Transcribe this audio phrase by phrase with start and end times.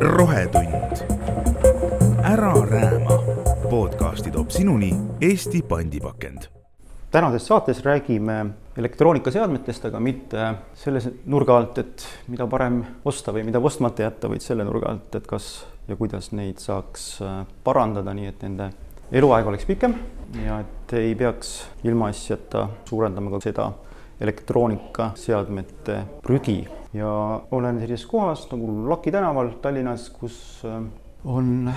[0.00, 0.74] rohetund.
[2.24, 3.22] ära rääma.
[3.70, 6.38] podcasti toob sinuni Eesti pandipakend.
[7.10, 8.46] tänases saates räägime
[8.76, 14.40] elektroonikaseadmetest, aga mitte selle nurga alt, et mida parem osta või mida ostmata jätta, vaid
[14.40, 17.18] selle nurga alt, et kas ja kuidas neid saaks
[17.64, 18.70] parandada, nii et nende
[19.12, 19.94] eluaeg oleks pikem
[20.44, 23.72] ja et ei peaks ilmaasjata suurendama ka seda
[24.20, 26.60] elektroonikaseadmete prügi.
[26.96, 30.78] Ja olen sellises kohas nagu Laki tänaval Tallinnas, kus äh,
[31.24, 31.72] on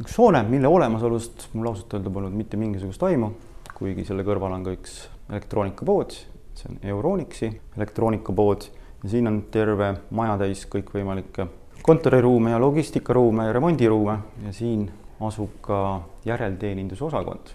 [0.00, 3.32] üks hoone, mille olemasolust mul ausalt öelda polnud mitte mingisugust aimu,
[3.74, 5.00] kuigi selle kõrval on ka üks
[5.32, 6.14] elektroonikapood,
[6.58, 8.68] see on Euronixi elektroonikapood
[9.02, 11.48] ja siin on terve maja täis kõikvõimalikke
[11.82, 14.18] kontoriruume ja logistikaruume ja remondiruume.
[14.46, 17.54] Ja siin asub ka järelteeninduse osakond,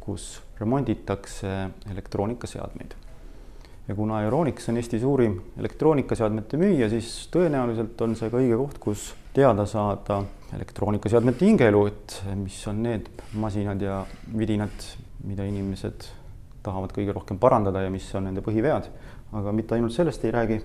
[0.00, 2.94] kus remonditakse elektroonikaseadmeid.
[3.88, 8.78] Ja kuna Euronix on Eesti suurim elektroonikaseadmete müüja, siis tõenäoliselt on see ka õige koht,
[8.82, 9.06] kus
[9.36, 10.20] teada saada
[10.56, 13.08] elektroonikaseadmete hingeelu, et mis on need
[13.40, 14.02] masinad ja
[14.36, 14.84] vidinad,
[15.24, 16.08] mida inimesed
[16.64, 18.90] tahavad kõige rohkem parandada ja mis on nende põhivead.
[19.32, 20.60] aga mitte ainult sellest ei räägi,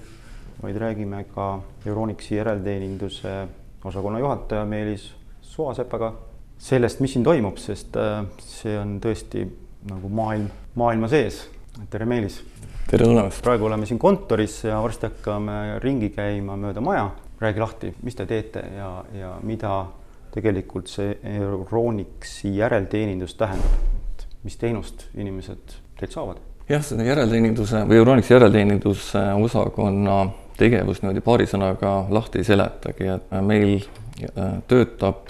[0.62, 3.48] vaid räägime ka Euronixi järelteeninduse
[3.84, 6.14] osakonna juhataja Meelis Soasepaga
[6.58, 9.44] sellest, mis siin toimub, sest äh, see on tõesti
[9.90, 11.44] nagu maailm, maailma sees.
[11.90, 12.40] tere, Meelis.
[12.90, 13.42] Tere tulemast.
[13.44, 17.12] praegu oleme siin kontoris ja varsti hakkame ringi käima mööda maja.
[17.44, 19.86] räägi lahti, mis te teete ja, ja mida
[20.32, 26.40] tegelikult see Euronixi järelteenindus tähendab, et mis teenust inimesed teilt saavad?
[26.70, 30.22] jah, seda järelteeninduse või Euronixi järelteeninduse osakonna
[30.58, 35.28] tegevust niimoodi paari sõnaga lahti ei seletagi, et meil äh, töötab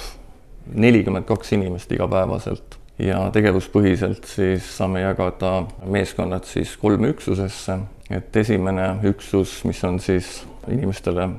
[0.73, 7.79] nelikümmend kaks inimest igapäevaselt ja tegevuspõhiselt siis saame jagada meeskonnad siis kolme üksusesse,
[8.13, 11.29] et esimene üksus, mis on siis inimestele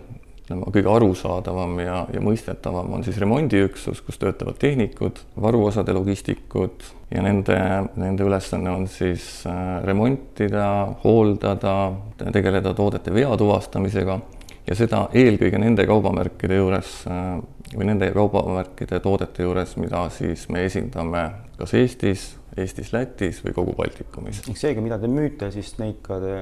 [0.44, 7.22] ütleme, kõige arusaadavam ja, ja mõistetavam on siis remondiüksus, kus töötavad tehnikud, varuosade logistikud ja
[7.24, 7.56] nende,
[7.96, 10.66] nende ülesanne on siis äh, remontida,
[11.04, 11.92] hooldada,
[12.32, 14.20] tegeleda toodete vea tuvastamisega.
[14.64, 17.40] Ja seda eelkõige nende kaubamärkide juures äh,
[17.74, 21.24] või nende kaubamärkide toodete juures, mida siis me esindame
[21.58, 24.42] kas Eestis, Eestis, Lätis või kogu Baltikumis.
[24.48, 26.38] ehk seega, mida te müüte, siis neid ka te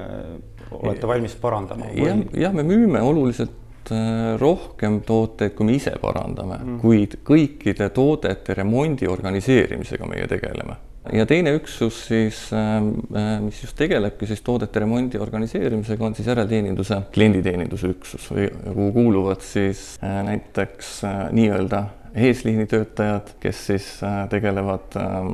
[0.79, 1.91] olete valmis parandama?
[1.97, 7.89] jah, jah, me müüme oluliselt äh, rohkem tooteid, kui me ise parandame mm., kuid kõikide
[7.93, 10.79] toodete remondi organiseerimisega meie tegeleme
[11.11, 16.29] ja teine üksus siis, ähm, äh, mis just tegelebki siis toodete remondi organiseerimisega, on siis
[16.31, 21.83] järelteeninduse klienditeeninduse üksus või kuhu kuuluvad siis äh, näiteks äh, nii-öelda
[22.13, 23.85] eesliini töötajad, kes siis
[24.29, 25.31] tegelevad ähm,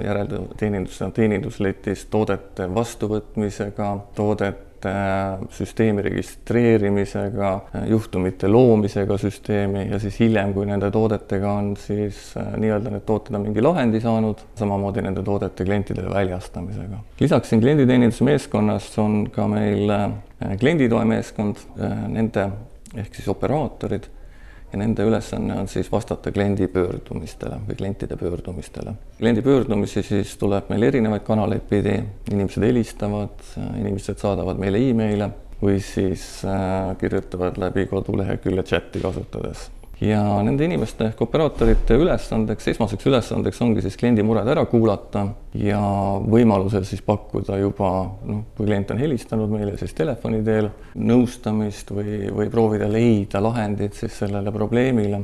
[0.00, 4.71] järelteeninduse, teenindusletis toodete vastuvõtmisega, toodet
[5.52, 7.50] süsteemi registreerimisega,
[7.88, 13.36] juhtumite loomisega süsteemi ja siis hiljem, kui nende toodetega on siis äh, nii-öelda need tooted
[13.38, 17.02] on mingi lahendi saanud, samamoodi nende toodete klientidele väljastamisega.
[17.20, 20.10] lisaks siin klienditeeninduse meeskonnas on ka meil äh,
[20.60, 22.48] klienditoe meeskond, äh, nende
[22.96, 24.10] ehk siis operaatorid
[24.72, 28.94] ja nende ülesanne on siis vastata kliendi pöördumistele või klientide pöördumistele.
[29.18, 31.98] kliendi pöördumisi siis tuleb meil erinevaid kanaleid pidi,
[32.30, 33.44] inimesed helistavad,
[33.80, 35.30] inimesed saadavad meile emaile
[35.62, 39.70] või siis äh, kirjutavad läbi kodulehekülje chati kasutades
[40.02, 45.24] ja nende inimeste ehk operaatorite ülesandeks, esmaseks ülesandeks ongi siis kliendi mured ära kuulata
[45.58, 45.80] ja
[46.26, 47.90] võimalusel siis pakkuda juba
[48.26, 53.98] noh, kui klient on helistanud meile, siis telefoni teel nõustamist või, või proovida leida lahendit
[53.98, 55.22] siis sellele probleemile,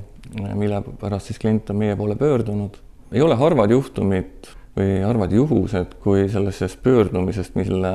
[0.55, 2.78] mille pärast siis klient on meie poole pöördunud.
[3.12, 7.93] ei ole harvad juhtumid või harvad juhused, kui sellisest pöördumisest, mille,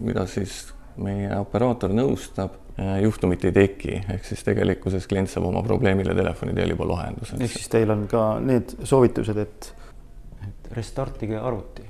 [0.00, 2.63] mida siis meie operaator nõustab
[3.02, 7.38] juhtumit ei teki, ehk siis tegelikkuses klient saab oma probleemile telefoni teel juba lahenduse.
[7.38, 9.68] ehk siis teil on ka need soovitused, et,
[10.48, 11.86] et restartige arvuti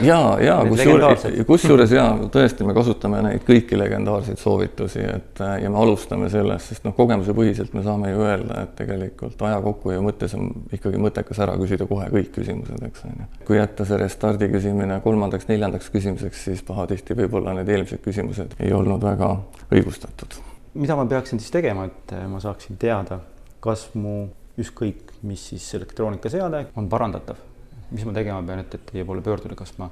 [0.00, 5.80] ja, ja kusjuures, kusjuures ja tõesti, me kasutame neid kõiki legendaarseid soovitusi, et ja me
[5.82, 10.50] alustame sellest, sest noh, kogemusepõhiselt me saame ju öelda, et tegelikult aja kokkuhoiu mõttes on
[10.72, 13.28] ikkagi mõttekas ära küsida kohe kõik küsimused, eks on ju.
[13.48, 19.02] kui jätta see restardi küsimine kolmandaks-neljandaks küsimuseks, siis pahatihti võib-olla need eelmised küsimused ei olnud
[19.04, 19.34] väga
[19.70, 20.40] õigustatud.
[20.74, 23.20] mida ma peaksin siis tegema, et ma saaksin teada,
[23.60, 24.26] kas mu
[24.58, 27.51] ükskõik mis siis elektroonikaseade on parandatav
[27.92, 29.90] mis ma tegema pean, et, et teie poole pöörduda, kas ma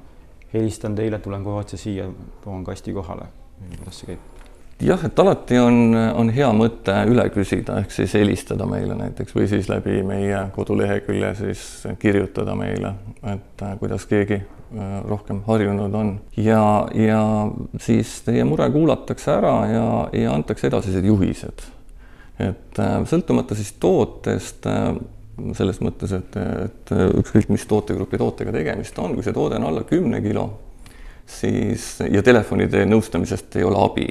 [0.52, 2.08] helistan teile, tulen kohe otse siia,
[2.44, 3.30] toon kasti kohale
[3.60, 4.28] või kuidas see käib?
[4.80, 9.48] jah, et alati on, on hea mõte üle küsida, ehk siis helistada meile näiteks või
[9.50, 11.64] siis läbi meie kodulehekülje siis
[12.00, 16.62] kirjutada meile, et äh, kuidas keegi äh, rohkem harjunud on ja,
[16.96, 17.20] ja
[17.80, 19.86] siis teie mure kuulatakse ära ja,
[20.16, 21.66] ja antakse edasised juhised.
[22.40, 24.66] et äh, sõltumata siis tootest
[25.56, 29.84] selles mõttes, et, et ükskõik, mis tootegrupi tootega tegemist on, kui see toode on alla
[29.88, 30.48] kümne kilo,
[31.30, 34.08] siis ja telefonide nõustamisest ei ole abi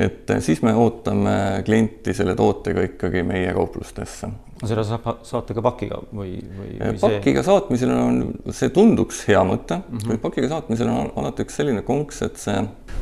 [0.00, 1.32] et siis me ootame
[1.66, 4.30] klienti selle tootega ikkagi meie kauplustesse.
[4.60, 6.98] seda saab saata ka pakiga või, või, või?
[7.00, 7.46] pakiga see...
[7.48, 8.18] saatmisel on,
[8.54, 10.08] see tunduks hea mõte mm, -hmm.
[10.08, 12.58] kuid pakiga saatmisel on alati üks selline konks, et see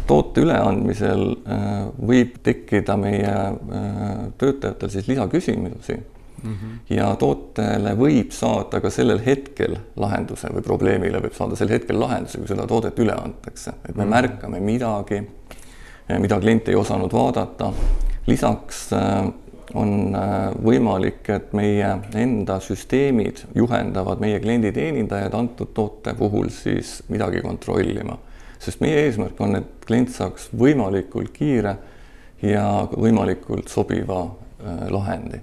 [0.06, 1.74] toote üleandmisel äh,
[2.12, 5.98] võib tekkida meie äh, töötajatel siis lisaküsimusi
[6.42, 6.94] Mm -hmm.
[6.94, 12.38] ja tootele võib saada ka sellel hetkel lahenduse või probleemile võib saada sel hetkel lahenduse,
[12.38, 14.14] kui seda toodet üle antakse, et me mm -hmm.
[14.14, 15.22] märkame midagi
[16.08, 17.72] Eh, mida klient ei osanud vaadata.
[18.26, 19.26] lisaks eh,
[19.74, 27.42] on eh, võimalik, et meie enda süsteemid juhendavad meie klienditeenindajaid antud toote puhul siis midagi
[27.44, 28.16] kontrollima.
[28.58, 31.76] sest meie eesmärk on, et klient saaks võimalikult kiire
[32.42, 34.24] ja võimalikult sobiva
[34.90, 35.38] lahendi.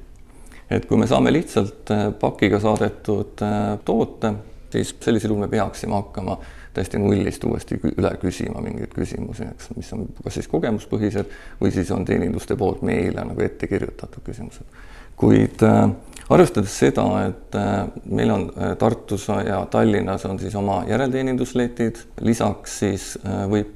[0.70, 3.44] Et kui me saame lihtsalt pakiga saadetud
[3.86, 4.34] toote,
[4.74, 6.40] siis sellisel juhul me peaksime hakkama
[6.76, 11.32] täiesti nullist uuesti üle küsima mingeid küsimusi, eks, mis on kas siis kogemuspõhised
[11.62, 14.68] või siis on teeninduste poolt meile nagu ette kirjutatud küsimused.
[15.16, 15.88] kuid äh,
[16.30, 22.80] arvestades seda, et äh, meil on äh, Tartus ja Tallinnas on siis oma järelteenindusletid, lisaks
[22.80, 23.72] siis äh, võib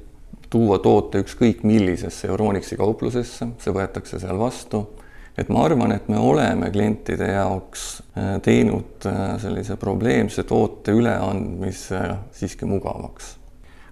[0.50, 4.82] tuua toote ükskõik millisesse Euronixi kauplusesse, see võetakse seal vastu
[5.40, 7.84] et ma arvan, et me oleme klientide jaoks
[8.18, 12.00] äh, teinud äh, sellise probleemse toote üleandmise
[12.36, 13.36] siiski mugavaks.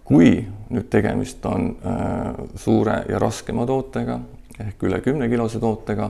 [0.09, 0.31] kui
[0.73, 4.19] nüüd tegemist on äh, suure ja raskema tootega
[4.59, 6.09] ehk üle kümnekilose tootega,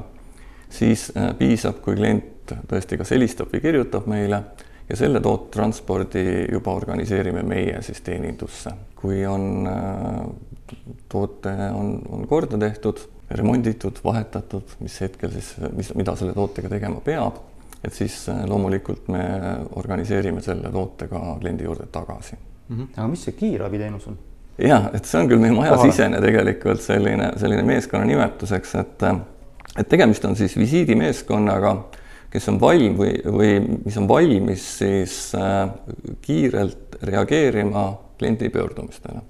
[0.72, 4.38] siis piisab, kui klient tõesti kas helistab või kirjutab meile
[4.88, 8.72] ja selle tootetranspordi juba organiseerime meie siis teenindusse.
[8.96, 9.68] kui on,
[11.12, 17.02] toote on, on korda tehtud remonditud, vahetatud, mis hetkel siis, mis, mida selle tootega tegema
[17.04, 17.42] peab,
[17.84, 19.24] et siis äh, loomulikult me
[19.78, 22.76] organiseerime selle toote ka kliendi juurde tagasi mm.
[22.76, 22.88] -hmm.
[22.96, 24.18] aga mis see kiirabiteenus on?
[24.58, 29.06] jah, et see on küll meie majasisene tegelikult selline, selline meeskonna nimetuseks, et
[29.78, 31.76] et tegemist on siis visiidimeeskonnaga,
[32.32, 33.52] kes on valm või, või
[33.84, 35.68] mis on valmis siis äh,
[36.20, 39.22] kiirelt reageerima kliendi pöördumistele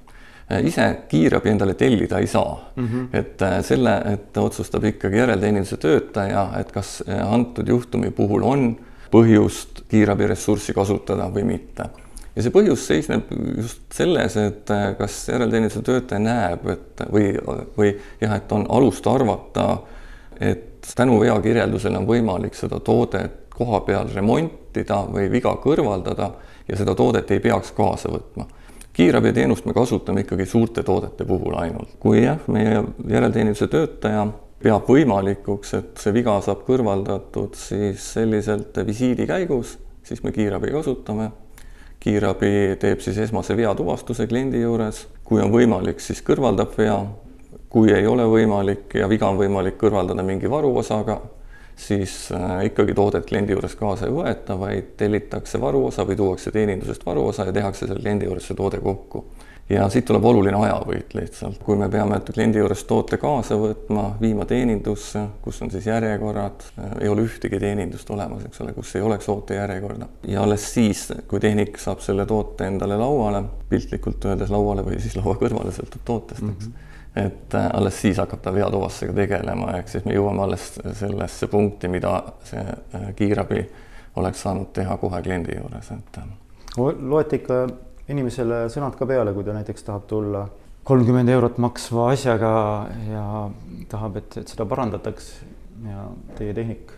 [0.64, 2.88] ise kiirabi endale tellida ei saa mm.
[2.88, 3.08] -hmm.
[3.12, 8.76] et äh, selle, et otsustab ikkagi järelteeninduse töötaja, et kas äh, antud juhtumi puhul on
[9.12, 11.84] põhjust kiirabiressurssi kasutada või mitte.
[12.36, 17.32] ja see põhjus seisneb just selles, et kas järelteeninduse töötaja näeb, et või,
[17.76, 19.78] või jah, et on alust arvata,
[20.40, 26.30] et tänu veakirjeldusele on võimalik seda toodet koha peal remontida või viga kõrvaldada
[26.68, 28.46] ja seda toodet ei peaks kaasa võtma
[28.98, 31.90] kiirabiteenust me kasutame ikkagi suurte toodete puhul ainult.
[32.02, 34.24] kui jah, meie järelteeninduse töötaja
[34.58, 41.30] peab võimalikuks, et see viga saab kõrvaldatud siis selliselt visiidi käigus, siis me kiirabi kasutame.
[42.00, 42.50] kiirabi
[42.82, 46.98] teeb siis esmase veatuvastuse kliendi juures, kui on võimalik, siis kõrvaldab vea.
[47.68, 51.20] kui ei ole võimalik ja viga on võimalik kõrvaldada mingi varuosaga,
[51.78, 57.06] siis äh, ikkagi toodet kliendi juures kaasa ei võeta, vaid tellitakse varuosa või tuuakse teenindusest
[57.06, 59.24] varuosa ja tehakse selle kliendi juures see toode kokku.
[59.68, 64.46] ja siit tuleb oluline ajavõit lihtsalt, kui me peame kliendi juures toote kaasa võtma, viima
[64.48, 69.06] teenindusse, kus on siis järjekorrad, äh, ei ole ühtegi teenindust olemas, eks ole, kus ei
[69.06, 70.10] oleks ootejärjekorda.
[70.28, 75.16] ja alles siis, kui tehnik saab selle toote endale lauale, piltlikult öeldes lauale või siis
[75.20, 76.68] laua kõrvale, sõltub tootest, eks mm.
[76.68, 76.87] -hmm
[77.26, 80.70] et äh, alles siis hakkab ta veatuvastusega tegelema, ehk siis me jõuame alles
[81.00, 82.14] sellesse punkti, mida
[82.48, 83.64] see äh, kiirabi
[84.18, 86.18] oleks saanud teha kohe kliendi juures, et.
[86.18, 86.78] Äh.
[86.78, 87.60] loete ikka
[88.08, 90.46] inimesele sõnad ka peale, kui ta näiteks tahab tulla
[90.88, 92.52] kolmkümmend eurot maksva asjaga
[93.10, 93.24] ja
[93.90, 95.32] tahab, et, et seda parandataks
[95.84, 96.06] ja
[96.38, 96.94] teie tehnik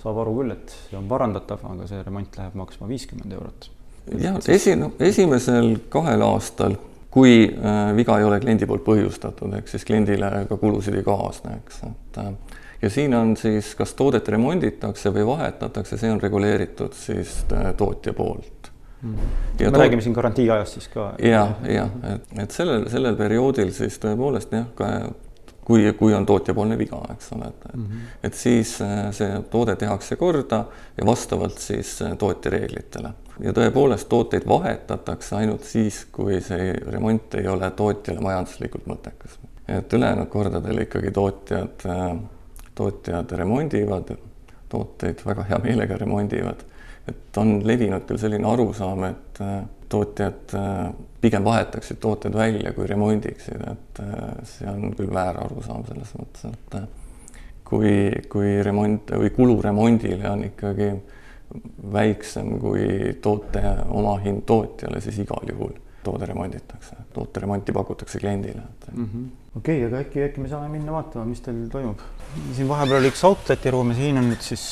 [0.00, 3.70] saab aru küll, et see on parandatav, aga see remont läheb maksma viiskümmend eurot.
[4.22, 4.76] jah, esi-,
[5.08, 6.76] esimesel kahel aastal
[7.16, 11.60] kui äh, viga ei ole kliendi poolt põhjustatud, ehk siis kliendile ka kulusid ei kaasne,
[11.62, 12.32] eks, et äh,
[12.82, 18.12] ja siin on siis, kas toodet remonditakse või vahetatakse, see on reguleeritud siis äh, tootja
[18.16, 18.70] poolt
[19.00, 19.30] mm..
[19.60, 21.14] ja me räägime siin garantiiajast siis ka.
[21.22, 24.90] jah, jah, et, et sellel, sellel perioodil siis tõepoolest jah, ka
[25.66, 28.10] kui, kui on tootjapoolne viga, eks ole, et mm, -hmm.
[28.22, 28.76] et siis
[29.18, 30.64] see toode tehakse korda
[30.96, 37.48] ja vastavalt siis tootja reeglitele ja tõepoolest tooteid vahetatakse ainult siis, kui see remont ei
[37.48, 39.38] ole tootjale majanduslikult mõttekas.
[39.68, 41.82] et ülejäänud kordadel ikkagi tootjad,
[42.74, 44.16] tootjad remondivad
[44.68, 46.64] tooteid, väga hea meelega remondivad.
[47.08, 49.40] et on levinud küll selline arusaam, et
[49.88, 50.54] tootjad
[51.20, 54.00] pigem vahetaksid tooted välja, kui remondiksid, et
[54.46, 56.78] see on küll väär arusaam selles mõttes, et
[57.66, 57.92] kui,
[58.30, 60.90] kui remont või kulu remondile on ikkagi
[61.92, 65.74] väiksem kui toote omahind tootjale, siis igal juhul
[66.06, 68.62] toode remonditakse, tooteremonti pakutakse kliendile
[68.92, 69.56] mm -hmm..
[69.56, 71.98] okei okay,, aga äkki, äkki me saame minna vaatama, mis teil toimub?
[72.56, 74.66] siin vahepeal oli üks outleti ruum ja siin on nüüd siis,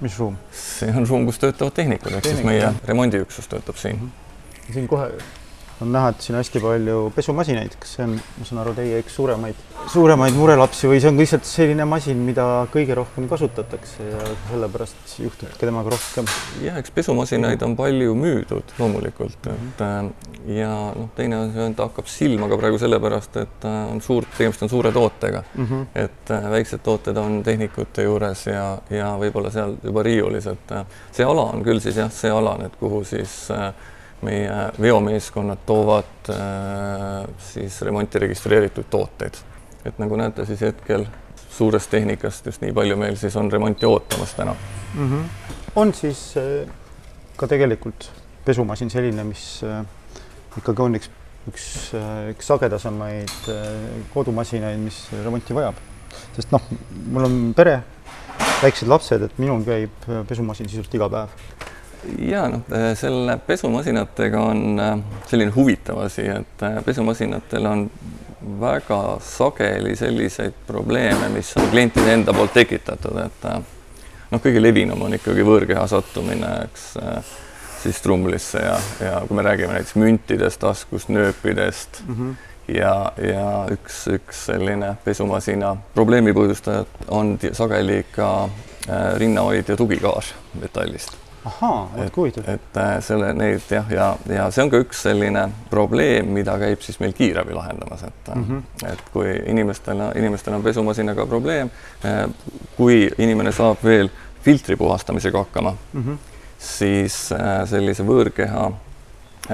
[0.00, 0.38] mis ruum?
[0.52, 4.08] see on ruum, kus töötavad tehnikud, ehk siis meie remondiüksus töötab siin mm.
[4.08, 4.29] -hmm.
[4.72, 5.12] Siin kohe
[5.80, 9.00] on näha, et siin on hästi palju pesumasinaid, kas see on, ma saan aru, teie
[9.00, 9.60] üks suuremaid,
[9.92, 15.60] suuremaid murelapsi või see on lihtsalt selline masin, mida kõige rohkem kasutatakse ja sellepärast juhtubki
[15.62, 16.28] temaga rohkem?
[16.64, 19.94] jah, eks pesumasinaid on palju müüdud loomulikult, et äh,
[20.60, 24.28] ja noh, teine asi on, ta hakkab silma ka praegu sellepärast, et äh, on suur,
[24.36, 25.70] tegemist on suure tootega mm.
[25.70, 25.86] -hmm.
[25.94, 30.76] et äh, väiksed tooted on tehnikute juures ja, ja võib-olla seal juba riiulis, et
[31.12, 33.72] see ala on küll siis jah, see ala nüüd, kuhu siis äh,
[34.22, 39.34] meie veomeeskonnad toovad äh, siis remonti registreeritud tooteid.
[39.84, 41.06] et nagu näete, siis hetkel
[41.50, 44.54] suurest tehnikast just nii palju meil siis on remonti ootamas täna
[44.94, 45.08] mm.
[45.08, 45.54] -hmm.
[45.76, 46.68] on siis äh,
[47.36, 48.10] ka tegelikult
[48.44, 49.84] pesumasin selline, mis äh,
[50.58, 51.10] ikkagi on üks,
[51.48, 51.64] üks,
[52.30, 53.48] üks sagedasemaid
[54.14, 55.74] kodumasinaid, mis remonti vajab,
[56.36, 56.62] sest noh,
[57.06, 57.82] mul on pere,
[58.62, 61.69] väiksed lapsed, et minul käib pesumasin sisuliselt iga päev
[62.18, 67.90] ja noh, äh, selle pesumasinatega on äh, selline huvitav asi, et äh, pesumasinatel on
[68.60, 73.44] väga sageli selliseid probleeme, mis on klientide enda poolt tekitatud, et
[74.30, 76.86] noh, kõige levinum on ikkagi võõrkeha sattumine, eks
[77.82, 82.34] siis trumlisse ja, ja kui me räägime näiteks müntidest, taskust, nööpidest mm -hmm.
[82.80, 88.48] ja, ja üks, üks selline pesumasina probleemi põhjustajad on sageli ka
[89.20, 90.24] rinnahoid ja tugikaar
[90.60, 92.48] metallist ahaa, vot kui huvitav.
[92.54, 96.82] et äh, selle, neid jah, ja, ja see on ka üks selline probleem, mida käib
[96.84, 98.92] siis meil kiirabi lahendamas, et mm, -hmm.
[98.92, 101.70] et kui inimestel, inimestel on pesumasinaga probleem,
[102.04, 102.26] äh,
[102.76, 104.10] kui inimene saab veel
[104.44, 106.18] filtri puhastamisega hakkama mm, -hmm.
[106.58, 107.32] siis
[107.64, 108.70] sellise võõrkeha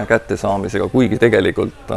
[0.09, 1.91] kättesaamisega, kuigi tegelikult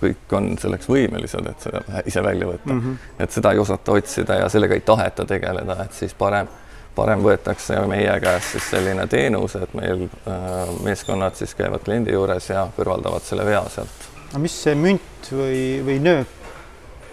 [0.00, 3.22] kõik on selleks võimelised, et seda ise välja võtta mm, -hmm.
[3.22, 6.48] et seda ei osata otsida ja sellega ei taheta tegeleda, et siis parem
[6.96, 12.50] parem võetakse meie käest siis selline teenus, et meil äh, meeskonnad siis käivad kliendi juures
[12.50, 14.08] ja kõrvaldavad selle vea sealt.
[14.30, 16.32] aga mis see münt või, või nööp,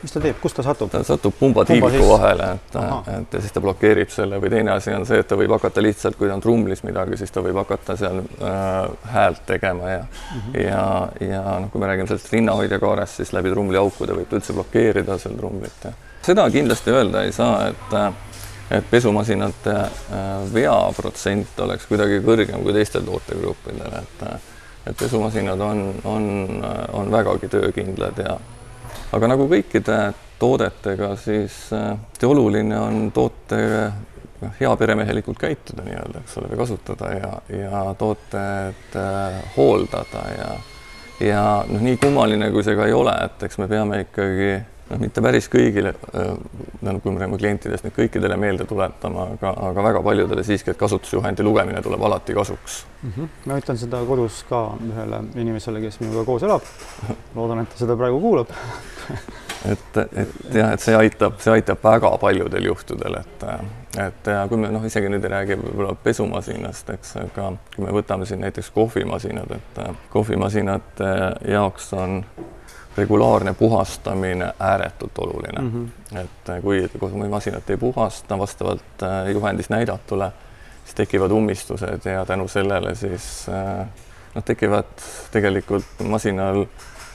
[0.04, 0.92] mis ta teeb, kus ta satub?
[0.92, 2.78] ta satub pumbatiiviku vahele, et,
[3.18, 5.84] et ja siis ta blokeerib selle või teine asi on see, et ta võib hakata
[5.84, 10.02] lihtsalt, kui ta on trumlis midagi, siis ta võib hakata seal äh, häält tegema ja
[10.04, 10.60] mm -hmm.
[10.64, 10.88] ja,
[11.28, 15.40] ja noh, kui me räägime sellest rinnahoidjakaarest, siis läbi trumliaukude võib ta üldse blokeerida seal
[15.40, 18.14] trumlit ja seda kindlasti öelda ei saa, et äh,
[18.72, 24.50] et pesumasinate äh, veaprotsent oleks kuidagi kõrgem kui teistel tootegruppidel, et äh,
[24.84, 26.26] et pesumasinad on, on,
[26.64, 28.38] äh, on vägagi töökindlad ja
[29.16, 30.00] aga nagu kõikide
[30.40, 33.62] toodetega, siis see oluline on toote
[34.60, 38.98] heaperemehelikult käituda nii-öelda, eks ole, või kasutada ja, ja tooted
[39.56, 40.50] hooldada ja
[41.24, 44.50] ja noh, nii kummaline, kui see ka ei ole, et eks me peame ikkagi
[44.94, 45.94] noh, mitte päris kõigile,
[46.84, 50.80] nagu kui me räägime klientidest, nüüd kõikidele meelde tuletama, aga, aga väga paljudele siiski, et
[50.80, 53.14] kasutusjuhendi lugemine tuleb alati kasuks mm.
[53.16, 53.32] -hmm.
[53.50, 56.68] ma ütlen seda kodus ka ühele inimesele, kes minuga koos elab.
[57.36, 58.54] loodan, et ta seda praegu kuulab
[59.72, 63.46] et, et jah, et see aitab, see aitab väga paljudel juhtudel, et,
[64.08, 67.96] et ja kui me noh, isegi nüüd ei räägi võib-olla pesumasinast, eks, aga kui me
[67.96, 69.80] võtame siin näiteks kohvimasinad, et
[70.14, 71.14] kohvimasinate
[71.54, 72.22] jaoks on
[72.98, 75.90] regulaarne puhastamine ääretult oluline mm.
[76.12, 76.18] -hmm.
[76.20, 80.32] et äh, kui masinat ei puhasta vastavalt äh, juhendis näidatule,
[80.84, 83.88] siis tekivad ummistused ja tänu sellele siis äh,
[84.36, 84.86] noh, tekivad
[85.32, 86.66] tegelikult masinal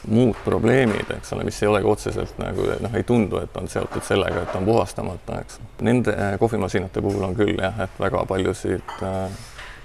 [0.06, 4.02] muud probleemid, eks ole, mis ei olegi otseselt nagu noh, ei tundu, et on seotud
[4.02, 5.60] sellega, et on puhastamata, eks.
[5.82, 9.30] Nende kohvimasinate puhul on küll jah, et väga paljusid äh,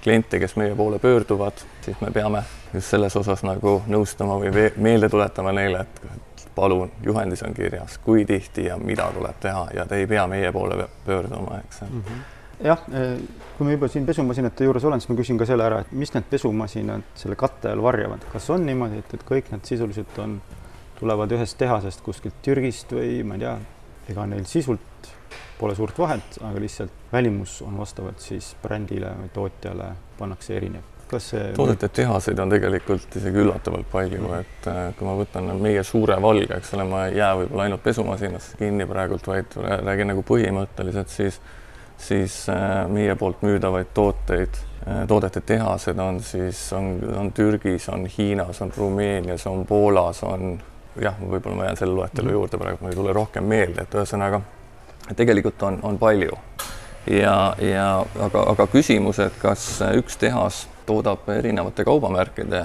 [0.04, 2.44] kliente, kes meie poole pöörduvad, siis me peame
[2.74, 8.24] just selles osas nagu nõustama või meelde tuletama neile, et palun, juhendis on kirjas, kui
[8.28, 12.00] tihti ja mida tuleb teha ja te ei pea meie poole pöörduma, eks mm.
[12.02, 12.22] -hmm
[12.64, 13.18] jah, eh,
[13.56, 16.12] kui ma juba siin pesumasinate juures olen, siis ma küsin ka selle ära, et mis
[16.14, 20.38] need pesumasinad selle katte all varjavad, kas on niimoodi, et, et kõik need sisuliselt on,
[21.00, 23.56] tulevad ühest tehasest kuskilt Türgist või ma ei tea,
[24.14, 25.10] ega neil sisult
[25.58, 31.26] pole suurt vahet, aga lihtsalt välimus on vastavalt siis brändile või tootjale pannakse erinev kas
[31.30, 36.16] see toodete tehaseid on tegelikult isegi üllatavalt palju, et äh, kui ma võtan meie suure
[36.22, 41.12] valge, eks ole, ma ei jää võib-olla ainult pesumasinasse kinni praegult, vaid räägin nagu põhimõtteliselt,
[41.12, 41.40] siis
[42.04, 44.56] siis äh, meie poolt müüdavaid tooteid,
[44.88, 50.58] äh, toodete tehased on siis, on, on Türgis, on Hiinas, on Rumeenias, on Poolas, on
[51.00, 52.34] jah, võib-olla ma jään selle loetelu mhm.
[52.38, 54.42] juurde praegu, mul ei tule rohkem meelde, et ühesõnaga
[55.16, 56.38] tegelikult on, on palju.
[57.10, 62.64] Ja, ja aga, aga küsimus, et kas üks tehas toodab erinevate kaubamärkide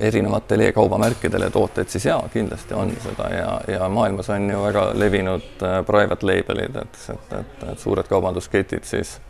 [0.00, 3.28] erinevatele e-kaubamärkidele tooteid, siis jaa, kindlasti on seda.
[3.34, 8.08] Ja, ja maailmas on ju väga levinud äh, private label'id, et, et, et, et suured
[8.08, 9.20] kaubandusketid siis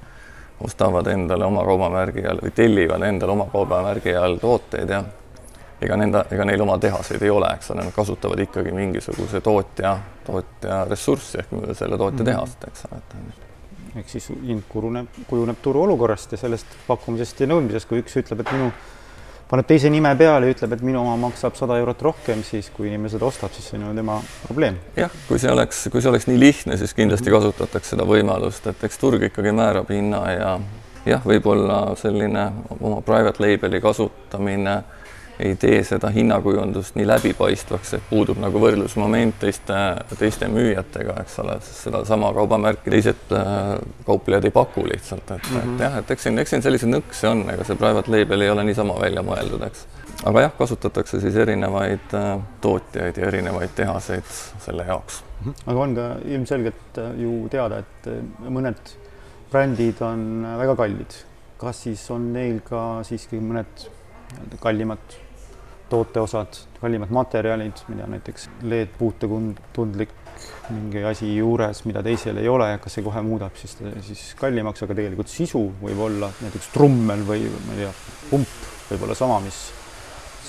[0.64, 5.02] ostavad endale oma kaubamärgi all või tellivad endale oma kaubamärgi all tooteid ja
[5.80, 9.96] ega nende, ega neil oma tehaseid ei ole, eks ole, nad kasutavad ikkagi mingisuguse tootja,
[10.26, 12.30] tootja ressurssi ehk selle tootja mhm.
[12.30, 13.02] tehast, eks ole,
[14.00, 18.52] ehk siis hind kujuneb, kujuneb turuolukorrast ja sellest pakkumisest ja nõudmisest, kui üks ütleb, et
[18.54, 18.70] minu
[19.50, 22.87] paneb teise nime peale ja ütleb, et minu oma maksab sada eurot rohkem, siis kui
[22.87, 24.78] inimene seda ostab, siis see on ju tema probleem.
[24.99, 28.87] jah, kui see oleks, kui see oleks nii lihtne, siis kindlasti kasutatakse seda võimalust, et
[28.87, 30.54] eks turg ikkagi määrab hinna ja
[31.08, 32.46] jah, võib-olla selline
[32.78, 34.78] oma private label'i kasutamine
[35.40, 39.76] ei tee seda hinnakujundust nii läbipaistvaks, et puudub nagu võrdlusmoment teiste,
[40.18, 43.73] teiste müüjatega, eks ole, sest sedasama kaubamärki teised äh,
[44.06, 45.59] kauplejad ei paku lihtsalt, et mm, -hmm.
[45.59, 45.82] et mhm.
[45.82, 48.64] jah, et eks siin, eks siin selliseid nõkse on, ega see private label ei ole
[48.68, 49.87] niisama välja mõeldud, eks.
[50.25, 54.35] aga jah, kasutatakse siis erinevaid äh, tootjaid ja erinevaid tehaseid
[54.66, 55.23] selle jaoks.
[55.44, 55.54] -hmm.
[55.66, 58.12] aga on ka ilmselgelt äh, ju teada, et
[58.49, 58.94] mõned
[59.50, 61.18] brändid on väga kallid.
[61.61, 63.88] kas siis on neil ka siiski mõned
[64.61, 65.18] kallimad
[65.90, 70.16] tooteosad, kallimad materjalid, mida näiteks LED-puutetundlik
[70.70, 74.97] mingi asi juures, mida teisel ei ole, kas see kohe muudab siis, siis kallimaks, aga
[74.97, 77.92] tegelikult sisu võib olla näiteks trummel või ma ei tea,
[78.30, 79.59] pump võib olla sama, mis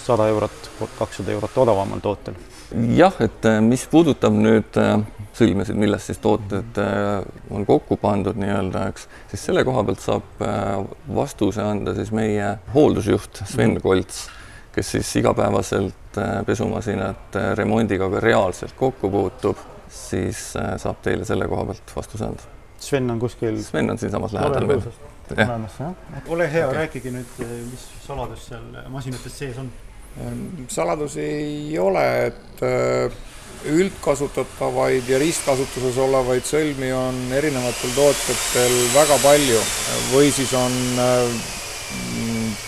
[0.02, 2.38] sada eurot, kakssada eurot odavamal tootel.
[2.96, 4.96] jah, et äh, mis puudutab nüüd äh,
[5.38, 7.22] sõlmesid, millest siis tooted äh,
[7.52, 10.46] on kokku pandud nii-öelda, eks, siis selle koha pealt saab
[11.16, 14.30] vastuse anda siis meie hooldusjuht Sven Kolts
[14.72, 19.58] kes siis igapäevaselt äh, pesumasinate remondiga ka reaalselt kokku puutub,
[19.90, 22.52] siis äh, saab teile selle koha pealt vastuse anda.
[22.82, 23.60] Sven on kuskil?
[23.64, 24.82] Sven on siinsamas lähedal meil.
[26.28, 29.72] ole hea, rääkige nüüd, äh, mis saladus seal masinates sees on?
[30.22, 32.64] Ähm, saladusi ei ole, et
[33.72, 39.60] üldkasutatavaid ja ristkasutuses olevaid sõlmi on erinevatel tootetel väga palju
[40.12, 40.76] või siis on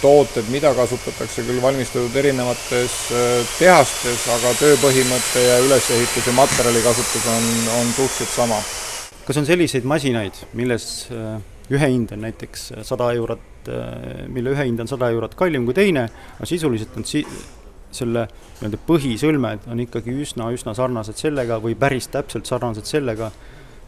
[0.01, 7.49] tooted, mida kasutatakse küll valmistatud erinevates äh, tehastes, aga tööpõhimõte ja ülesehitus ja materjalikasutus on,
[7.79, 8.61] on suhteliselt sama.
[9.23, 11.35] kas on selliseid masinaid, milles äh,
[11.73, 15.75] ühe hind on näiteks sada eurot, äh, mille ühe hind on sada eurot kallim kui
[15.77, 17.25] teine, aga sisuliselt on si-,
[17.93, 18.27] selle
[18.59, 23.31] nii-öelda põhisõlmed on ikkagi üsna-üsna sarnased sellega või päris täpselt sarnased sellega,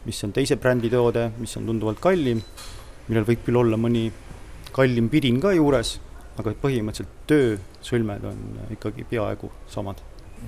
[0.05, 2.41] mis on teise brändi toode, mis on tunduvalt kallim,
[3.07, 4.07] millel võib küll olla mõni
[4.75, 5.95] kallim pidin ka juures,
[6.35, 8.39] aga põhimõtteliselt töösõlmed on
[8.75, 10.01] ikkagi peaaegu samad.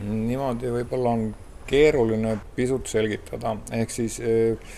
[0.03, 1.29] niimoodi võib-olla on
[1.67, 4.75] keeruline pisut selgitada, ehk siis eh,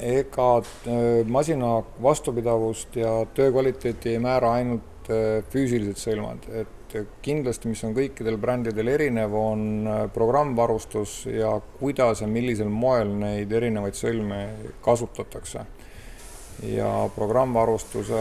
[0.00, 7.68] ega eh, masina vastupidavust ja töö kvaliteeti ei määra ainult eh, füüsilised sõlmad, et kindlasti,
[7.68, 14.44] mis on kõikidel brändidel erinev, on programmvarustus ja kuidas ja millisel moel neid erinevaid sõlme
[14.84, 15.64] kasutatakse
[16.62, 18.18] ja programmvarustuse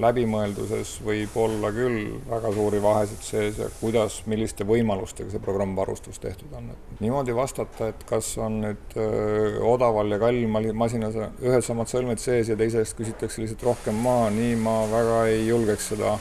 [0.00, 6.54] läbimõelduses võib olla küll väga suuri vahesid sees ja kuidas, milliste võimalustega see programmvarustus tehtud
[6.56, 11.90] on, et niimoodi vastata, et kas on nüüd öö, odaval ja kallimal masinas ühed samad
[11.92, 16.16] sõlmed sees ja teise eest küsitakse lihtsalt rohkem maa, nii ma väga ei julgeks seda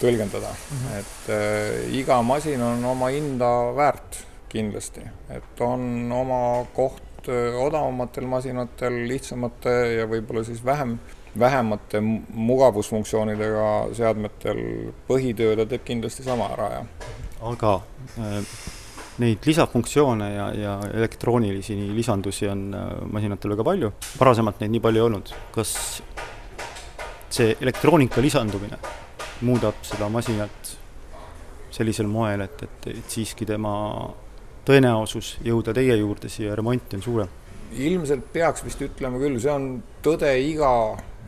[0.00, 0.52] tõlgendada.
[0.52, 1.00] Mm, -hmm.
[1.00, 8.26] et öö, iga masin on oma hinda väärt kindlasti, et on oma koht Äh, odavamatel
[8.28, 10.98] masinatel, lihtsamate ja võib-olla siis vähem,
[11.40, 14.58] vähemate mugavusfunktsioonidega seadmetel
[15.08, 17.06] põhitöö ta teeb kindlasti sama ära, jah.
[17.48, 17.70] aga
[18.20, 18.50] äh,
[19.24, 25.00] neid lisafunktsioone ja, ja elektroonilisi lisandusi on äh, masinatel väga palju, varasemalt neid nii palju
[25.00, 25.72] ei olnud, kas
[27.32, 28.76] see elektroonika lisandumine
[29.48, 30.74] muudab seda masinat
[31.72, 33.72] sellisel moel, et, et, et siiski tema
[34.64, 37.40] tõenäosus jõuda teie juurde siia remonti on suurem?
[37.74, 39.66] ilmselt peaks vist ütlema küll, see on
[40.04, 40.70] tõde iga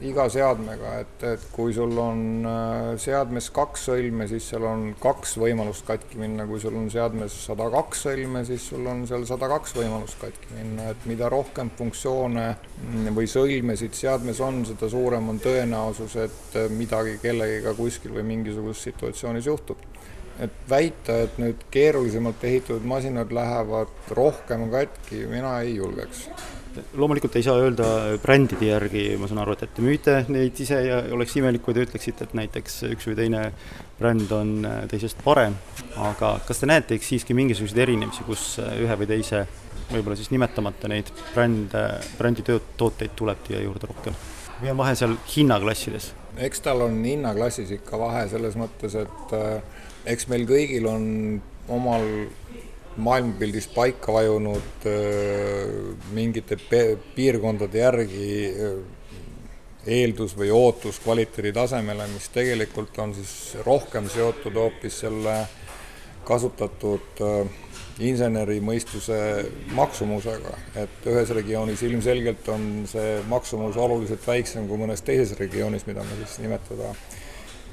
[0.04, 5.36] iga seadmega, et, et kui sul on äh, seadmes kaks sõlme, siis seal on kaks
[5.40, 9.48] võimalust katki minna, kui sul on seadmes sada kaks sõlme, siis sul on seal sada
[9.54, 12.46] kaks võimalust katki minna, et mida rohkem funktsioone
[13.16, 19.48] või sõlmesid seadmes on, seda suurem on tõenäosus, et midagi kellegiga kuskil või mingisuguses situatsioonis
[19.48, 19.95] juhtub
[20.42, 26.26] et väita, et nüüd keerulisemalt ehitatud masinad lähevad rohkem katki, mina ei julgeks
[26.96, 27.86] loomulikult ei saa öelda
[28.22, 31.72] brändide järgi, ma saan aru, et, et te müüte neid ise ja oleks imelik, kui
[31.76, 33.42] te ütleksite, et näiteks üks või teine
[33.96, 34.52] bränd on
[34.90, 35.56] teisest parem,
[36.08, 39.46] aga kas te näete siiski mingisuguseid erinevusi, kus ühe või teise
[39.90, 41.84] võib-olla siis nimetamata neid brände,
[42.18, 44.24] bränditooteid tuleb teie juurde rohkem?
[44.60, 46.12] või on vahe seal hinnaklassides?
[46.46, 49.75] eks tal on hinnaklassis ikka vahe selles mõttes, et äh,
[50.06, 51.06] eks meil kõigil on
[51.72, 52.06] omal
[52.96, 54.86] maailmapildis paika vajunud
[56.16, 56.56] mingite
[57.16, 58.28] piirkondade järgi
[59.86, 65.36] eeldus või ootus kvaliteedi tasemele, mis tegelikult on siis rohkem seotud hoopis selle
[66.26, 67.22] kasutatud
[68.02, 69.18] inseneri mõistuse
[69.76, 76.04] maksumusega, et ühes regioonis ilmselgelt on see maksumus oluliselt väiksem kui mõnes teises regioonis, mida
[76.04, 76.92] me siis nimetada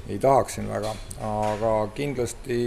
[0.09, 0.91] ei tahaks siin väga,
[1.23, 2.57] aga kindlasti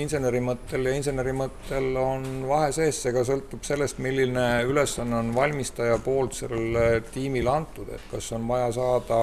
[0.00, 5.34] inseneri mõttel ja inseneri mõttel on vahe sees, see ka sõltub sellest, milline ülesanne on
[5.36, 9.20] valmistaja poolt sellele tiimile antud, et kas on vaja saada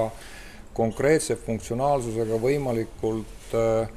[0.76, 3.90] konkreetse funktsionaalsusega võimalikult äh,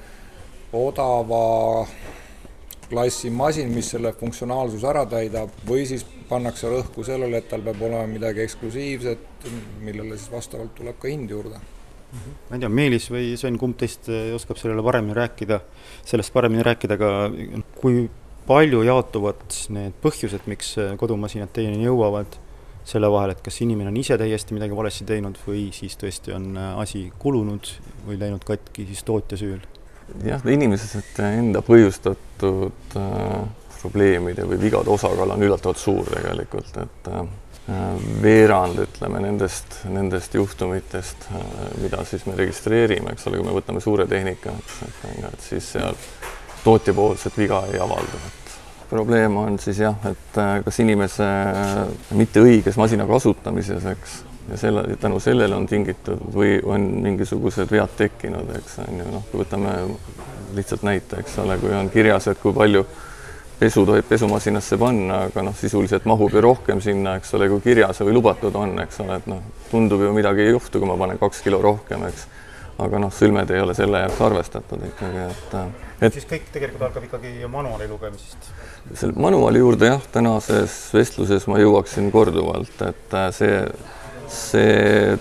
[0.73, 1.85] odava
[2.89, 7.83] klassi masin, mis selle funktsionaalsuse ära täidab, või siis pannakse rõhku sellele, et tal peab
[7.85, 9.51] olema midagi eksklusiivset,
[9.85, 11.61] millele siis vastavalt tuleb ka hind juurde
[12.13, 15.59] ma ei tea, Meelis või Sven, kumb teist eh, oskab sellele paremini rääkida,
[16.09, 18.07] sellest paremini rääkida, aga kui
[18.49, 19.43] palju jaotuvad
[19.75, 22.39] need põhjused, miks eh, kodumasinad teieni jõuavad,
[22.89, 26.49] selle vahel, et kas inimene on ise täiesti midagi valesti teinud või siis tõesti on
[26.57, 27.73] eh, asi kulunud
[28.07, 29.61] või läinud katki siis tootja süül?
[30.25, 33.43] jah, inimesed enda põhjustatud äh,
[33.79, 37.21] probleemide või vigade osakaal on üllatavalt suur tegelikult, et äh,
[38.23, 41.27] veerand, ütleme nendest, nendest juhtumitest,
[41.81, 44.55] mida siis me registreerime, eks ole, kui me võtame suure tehnika,
[44.87, 45.97] et, siis seal
[46.63, 48.21] tootjapoolset viga ei avaldu,
[48.89, 51.27] probleem on siis jah, et äh, kas inimese
[52.17, 54.15] mitte õiges masina kasutamises, eks,
[54.49, 59.27] ja selle, tänu sellele on tingitud või on mingisugused vead tekkinud, eks on ju, noh,
[59.29, 59.75] kui võtame
[60.57, 62.85] lihtsalt näite, eks ole, kui on kirjas, et kui palju
[63.59, 67.99] pesu tohib pesumasinasse panna, aga noh, sisuliselt mahub ju rohkem sinna, eks ole, kui kirjas
[68.05, 69.41] või lubatud on, eks ole, et noh,
[69.71, 72.27] tundub ju midagi ei juhtu, kui ma panen kaks kilo rohkem, eks.
[72.79, 75.57] aga noh, sõlmed ei ole selle jaoks arvestatud ikkagi, et,
[76.07, 78.51] et siis kõik tegelikult algab ikkagi manuaali lugemisest?
[78.93, 83.59] selle manuaali juurde jah, tänases vestluses ma jõuaksin korduvalt, et äh, see,
[84.31, 85.19] see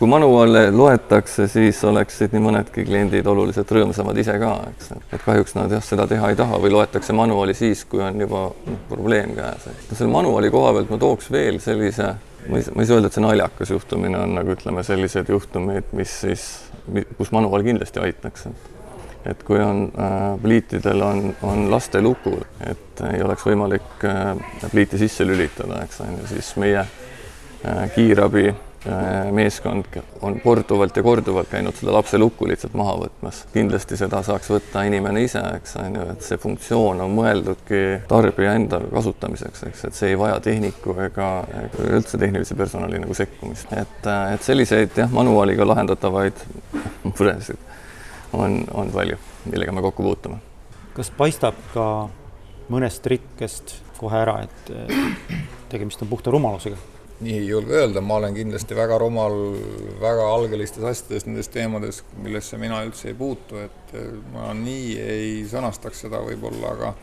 [0.00, 5.52] kui manuaale loetakse, siis oleksid nii mõnedki kliendid oluliselt rõõmsamad ise ka, eks, et kahjuks
[5.58, 9.34] nad jah, seda teha ei taha või loetakse manuaali siis, kui on juba noh, probleem
[9.36, 9.66] käes.
[9.90, 12.06] selle manuaali koha pealt ma tooks veel sellise,
[12.46, 15.92] ma ei, ma ei saa öelda, et see naljakas juhtumine on, nagu ütleme, sellised juhtumid,
[16.00, 16.46] mis siis,
[17.20, 18.48] kus manuaal kindlasti aitaks,
[19.28, 22.38] et kui on äh, pliitidel on, on lasteluku,
[22.72, 24.32] et ei oleks võimalik äh,
[24.64, 28.48] pliiti sisse lülitada, eks on ju, siis meie äh, kiirabi
[29.32, 29.84] meeskond
[30.22, 33.42] on korduvalt ja korduvalt käinud seda lapse lukku lihtsalt maha võtmas.
[33.52, 38.54] kindlasti seda saaks võtta inimene ise, eks on ju, et see funktsioon on mõeldudki tarbija
[38.56, 41.28] enda kasutamiseks, eks, et see ei vaja tehniku ega,
[41.64, 43.72] ega üldse tehnilise personali nagu sekkumist.
[43.72, 46.40] et, äh, et selliseid jah, manuaaliga lahendatavaid
[47.04, 47.60] muresid
[48.32, 50.40] on, on palju, millega me kokku puutume.
[50.96, 52.08] kas paistab ka
[52.72, 54.72] mõnest rikkest kohe ära, et
[55.68, 56.80] tegemist on puhta rumalusega?
[57.20, 59.34] Nii ei julge öelda, ma olen kindlasti väga rumal
[60.00, 65.30] väga algelistes asjades, nendes teemades, millesse mina üldse ei puutu, et eh, ma nii ei
[65.50, 66.94] sõnastaks seda võib-olla, aga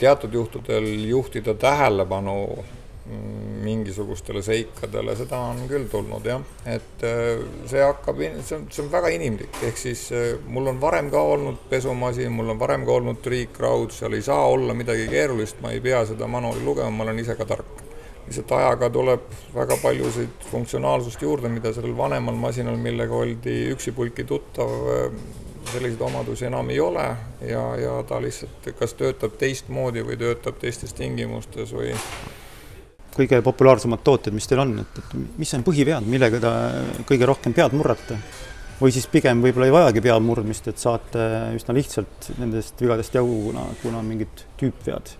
[0.00, 7.80] teatud juhtudel juhtida tähelepanu mm, mingisugustele seikadele, seda on küll tulnud jah, et eh, see
[7.80, 11.64] hakkab, see on, see on väga inimlik, ehk siis eh, mul on varem ka olnud
[11.72, 15.80] pesumasin, mul on varem ka olnud triikraud, seal ei saa olla midagi keerulist, ma ei
[15.80, 17.88] pea seda manuaali lugema, ma olen ise ka tark
[18.32, 24.70] lihtsalt ajaga tuleb väga paljusid funktsionaalsust juurde, mida sellel vanemal masinal, millega oldi üksipulki tuttav,
[25.72, 27.04] selliseid omadusi enam ei ole
[27.46, 31.92] ja, ja ta lihtsalt kas töötab teistmoodi või töötab teistes tingimustes või
[33.12, 36.52] kõige populaarsemad tooted, mis teil on, et, et mis on põhivead, millega te
[37.08, 38.18] kõige rohkem pead murrate?
[38.80, 43.36] või siis pigem võib-olla ei vajagi pead murdmist, et saate üsna lihtsalt nendest vigadest jagu,
[43.44, 45.12] kuna, kuna mingid tüüpvead,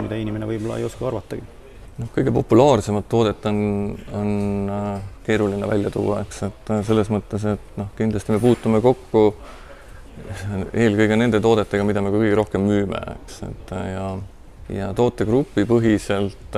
[0.00, 1.44] mida inimene võib-olla ei oska arvatagi
[1.98, 3.58] noh, kõige populaarsemat toodet on,
[4.12, 4.30] on
[4.72, 9.26] äh, keeruline välja tuua, eks, et äh, selles mõttes, et noh, kindlasti me puutume kokku
[10.84, 14.14] eelkõige nende toodetega, mida me kõige rohkem müüme, eks, et äh, ja
[14.72, 16.54] ja tootegrupi põhiselt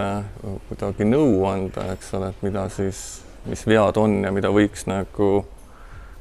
[0.68, 3.00] kuidagi nõu anda, eks ole, et mida siis,
[3.48, 5.30] mis vead on ja mida võiks nagu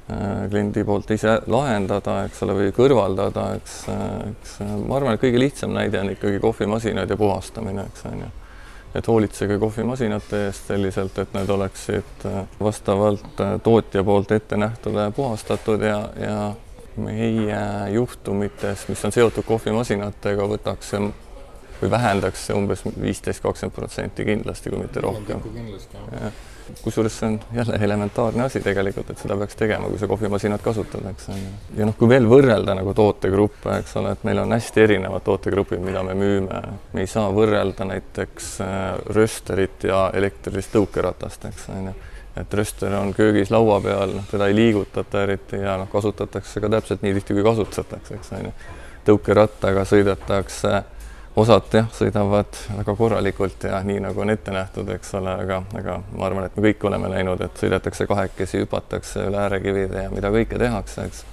[0.07, 3.75] kliendi poolt ise lahendada, eks ole, või kõrvaldada, eks,
[4.31, 8.31] eks ma arvan, et kõige lihtsam näide on ikkagi kohvimasinad ja puhastamine, eks on ju
[8.95, 14.95] et hoolitsege kohvimasinate eest selliselt, et need oleksid äh, vastavalt äh, tootja poolt ette nähtud
[14.95, 16.39] ja puhastatud ja, ja
[16.95, 17.59] meie
[17.91, 21.05] juhtumites, mis on seotud kohvimasinatega, võtaks see
[21.81, 25.43] või vähendaks see umbes viisteist, kakskümmend protsenti kindlasti, kui mitte rohkem.
[25.43, 26.43] kindlasti, jah
[26.81, 31.05] kusjuures see on jälle elementaarne asi tegelikult, et seda peaks tegema, kui sa kohvimasinat kasutad,
[31.11, 31.51] eks on ju.
[31.79, 35.83] ja noh, kui veel võrrelda nagu tootegruppe, eks ole, et meil on hästi erinevad tootegrupid,
[35.85, 36.61] mida me müüme.
[36.93, 38.81] me ei saa võrrelda näiteks äh,
[39.15, 41.95] röösterit ja elektrilist tõukeratast, eks on ju
[42.35, 47.05] et rööster on köögis laua peal, teda ei liigutata eriti ja noh, kasutatakse ka täpselt
[47.05, 48.51] nii tihti, kui kasutatakse, eks on ju.
[49.05, 50.81] tõukerattaga sõidetakse
[51.35, 55.97] osad jah, sõidavad väga korralikult ja nii nagu on ette nähtud, eks ole, aga, aga
[56.15, 60.31] ma arvan, et me kõik oleme näinud, et sõidetakse kahekesi, hüpatakse üle äärekivide ja mida
[60.31, 61.25] kõike tehakse, eks.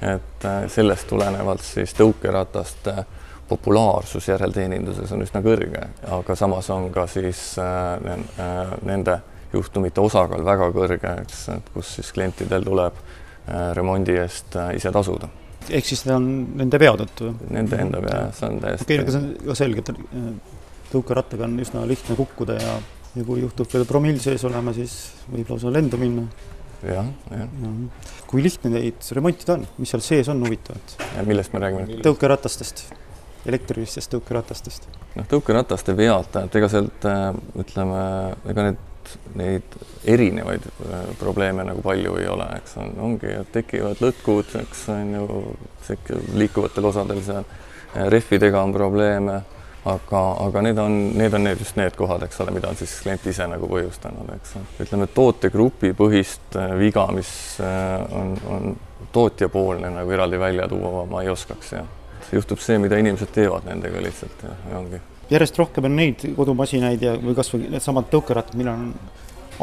[0.00, 2.96] et äh, sellest tulenevalt siis tõukerataste
[3.48, 5.84] populaarsus järelteeninduses on üsna kõrge,
[6.16, 9.20] aga samas on ka siis äh, äh nende
[9.52, 14.92] juhtumite osakaal väga kõrge, eks, et kus siis klientidel tuleb äh, remondi eest äh, ise
[14.92, 15.28] tasuda
[15.70, 16.26] ehk siis need on
[16.60, 17.30] nende vea tõttu?
[17.52, 18.86] Nende enda vea, see on täiesti.
[18.86, 20.58] okei okay,, aga see on ju selge, et äh,
[20.92, 22.74] tõukerattaga on üsna lihtne kukkuda ja,
[23.16, 24.96] ja kui juhtub veel promill sees olema, siis
[25.32, 26.26] võib lausa lendu minna.
[26.86, 27.72] jah, jah ja..
[28.30, 30.98] kui lihtne neid remontida on, mis seal sees on huvitavat?
[31.28, 32.02] millest me räägime?
[32.06, 32.84] tõukeratastest,
[33.48, 34.90] elektrilistest tõukeratastest.
[35.16, 37.30] noh, tõukerataste vead, et ega sealt äh,
[37.64, 38.04] ütleme,
[38.52, 38.84] ega need
[39.34, 44.86] neid erinevaid äh, probleeme nagu palju ei ole, eks on, ongi, et tekivad lõtkud, eks
[44.94, 45.26] on ju,
[46.36, 47.46] liikuvatel osadel seal,
[47.94, 49.40] äh, rehvidega on probleeme,
[49.86, 52.94] aga, aga need on, need on need just need kohad, eks ole, mida on siis
[53.02, 54.56] klient ise nagu põhjustanud, eks.
[54.86, 57.30] ütleme, tootegrupi põhist äh, viga, mis
[57.62, 58.76] on, on
[59.12, 61.84] tootjapoolne nagu eraldi välja tuua, ma ei oskaks ja
[62.32, 64.98] juhtub see, mida inimesed teevad nendega lihtsalt ja, ja ongi
[65.30, 68.92] järjest rohkem on neid kodumasinaid ja, või kasvõi needsamad tõukerattad, millel on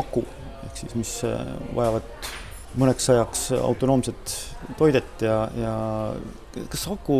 [0.01, 0.25] aku,
[0.67, 2.31] ehk siis mis äh, vajavad
[2.79, 4.35] mõneks ajaks autonoomset
[4.79, 5.73] toidet ja, ja
[6.71, 7.17] kas aku,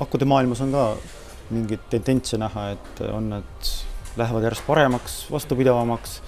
[0.00, 0.84] akude maailmas on ka
[1.50, 3.70] mingeid tendentse näha, et on need,
[4.18, 6.18] lähevad järjest paremaks, vastupidavamaks,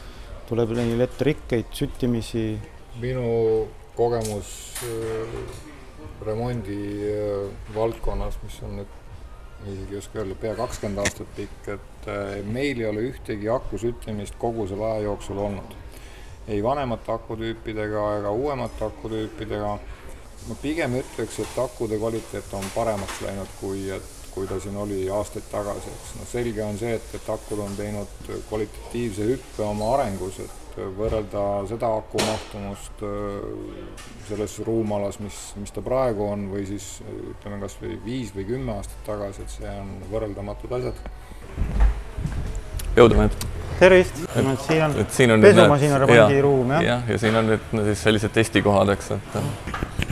[0.48, 2.44] tuleb neil ette rikkeid, süttimisi?
[3.00, 4.50] minu kogemus
[4.85, 5.37] äh,
[6.26, 8.99] remondi äh, valdkonnas, mis on nüüd
[9.66, 13.79] isegi ei oska öelda, pea kakskümmend aastat pikk, et äh, meil ei ole ühtegi aku
[13.79, 15.77] süttimist kogu selle aja jooksul olnud.
[16.49, 19.79] ei vanemate akutüüpidega ega uuemate akutüüpidega.
[20.49, 25.11] ma pigem ütleks, et akude kvaliteet on paremaks läinud, kui et kui ta siin oli
[25.11, 29.94] aastaid tagasi, eks noh, selge on see, et, et akud on teinud kvalitatiivse hüppe oma
[29.96, 36.66] arengus, et võrrelda seda aku mahtumust äh, selles ruumalas, mis, mis ta praegu on, või
[36.68, 37.00] siis
[37.35, 41.02] ütleme kas või viis või kümme aastat tagasi, et see on võrreldamatud asjad.
[42.96, 43.48] jõudu, Märt!
[43.80, 44.22] tervist!
[44.66, 46.85] siin on, siin on pesumasina remondiruum, jah?
[46.85, 49.38] jah, ja siin on nüüd no, siis sellised testikohad, eks, et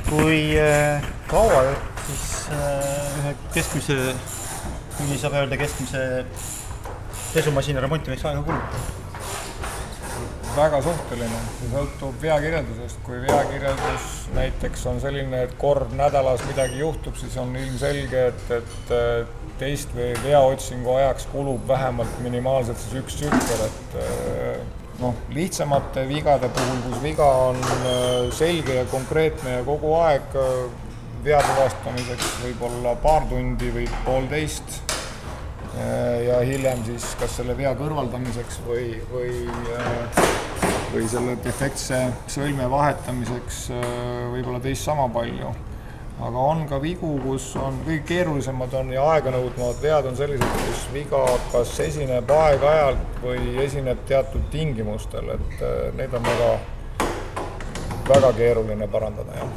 [0.09, 1.64] kui äh, kaua
[2.07, 3.99] siis äh, ühe keskmise,
[4.97, 6.07] kuni saab öelda keskmise
[7.35, 9.08] pesumasina remontimiseks aega kulub?
[10.59, 17.16] Väga suhteline, see sõltub veakirjeldusest, kui veakirjeldus näiteks on selline, et kord nädalas midagi juhtub,
[17.21, 23.64] siis on ilmselge, et, et teist või veaotsingu ajaks kulub vähemalt minimaalselt siis üks tsükkel,
[23.68, 23.97] et
[24.99, 30.53] noh, lihtsamate vigade puhul, kus viga on äh, selge ja konkreetne ja kogu aeg äh,
[31.25, 34.88] vea tuvastamiseks võib-olla paar tundi või poolteist
[35.79, 39.47] ja hiljem siis kas selle vea kõrvaldamiseks või, või
[40.93, 41.99] või selle defektse
[42.31, 43.88] sõlme vahetamiseks äh,
[44.33, 45.51] võib-olla teist sama palju.
[46.19, 50.87] aga on ka vigu, kus on, kõige keerulisemad on ja aeganõudvad vead on sellised, kus
[50.93, 51.21] viga
[51.53, 56.51] kas esineb aeg-ajalt või esineb teatud tingimustel, et äh, neid on väga,
[58.09, 59.53] väga keeruline parandada, jah.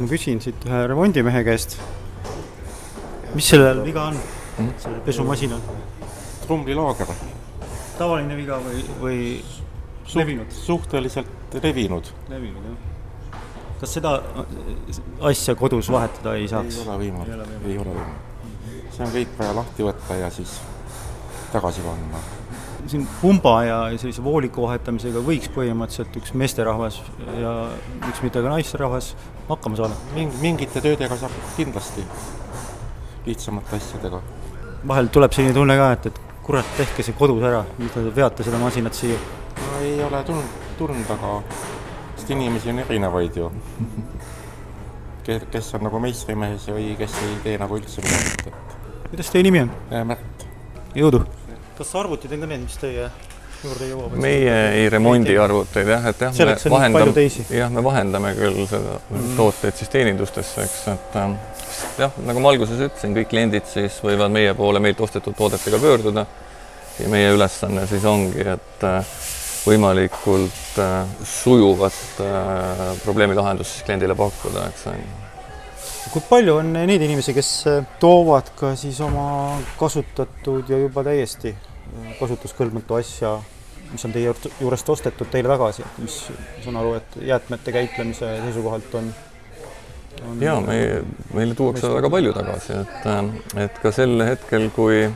[0.00, 1.78] ma küsin siit ühe remondimehe käest,
[3.34, 4.20] mis sellel viga on
[4.58, 5.60] mm., sellel pesumasinal?
[6.46, 7.10] trumlilaager.
[7.98, 9.18] tavaline viga või, või
[10.14, 10.52] levinud?
[10.52, 12.12] suhteliselt levinud.
[12.28, 13.42] levinud, jah.
[13.80, 14.16] kas seda
[15.30, 16.80] asja kodus vahetada ei saaks?
[16.80, 18.90] ei ole võimalik, ei ole võimalik.
[18.96, 20.58] see on kõik vaja lahti võtta ja siis
[21.52, 22.20] tagasi panna.
[22.86, 27.00] siin pumba ja sellise vooliku vahetamisega võiks põhimõtteliselt üks meesterahvas
[27.40, 27.54] ja
[28.06, 29.14] miks mitte ka naisterahvas
[29.48, 29.96] hakkama saada.
[30.14, 32.04] mingi, mingite töödega saab kindlasti,
[33.26, 34.22] lihtsamate asjadega.
[34.86, 38.46] Vahel tuleb selline tunne ka, et, et kurat, tehke see kodus ära, mis te veate
[38.46, 39.18] seda masinat siia.
[39.58, 41.34] no ei ole tulnud, tulnud, aga
[42.16, 43.50] sest inimesi on erinevaid ju
[45.28, 48.76] kes on nagu meistrimees või kes ei tee nagu üldse midagi, et.
[49.10, 49.72] kuidas teie nimi on?
[50.08, 50.46] Märt.
[50.96, 51.24] jõudu!
[51.78, 53.10] kas arvutid on ka need, mis teie
[53.64, 54.18] juurde jõuavad?
[54.22, 56.34] meie ei remondi arvuteid jah, et jah.
[56.34, 57.46] selleks on vahendam, palju teisi.
[57.54, 59.30] jah, me vahendame küll seda mm.
[59.38, 61.38] tooteid siis teenindustesse, eks, et ähm,
[61.98, 66.26] jah, nagu ma alguses ütlesin, kõik kliendid siis võivad meie poole meilt ostetud toodetega pöörduda
[66.98, 69.14] ja meie ülesanne siis ongi, et äh,
[69.66, 75.16] võimalikult äh, sujuvat äh, probleemi lahendust siis kliendile pakkuda, eks on ju
[76.08, 77.48] kui palju on neid inimesi, kes
[78.00, 81.52] toovad ka siis oma kasutatud ja juba täiesti
[82.18, 83.36] kasutuskõlbmatu asja,
[83.92, 88.98] mis on teie juurest ostetud, teile tagasi, mis ma saan aru, et jäätmete käitlemise seisukohalt
[89.00, 89.08] on,
[90.28, 91.00] on jaa, meie,
[91.34, 93.08] meile tuuakse väga palju tagasi, et,
[93.64, 95.06] et ka sel hetkel, kui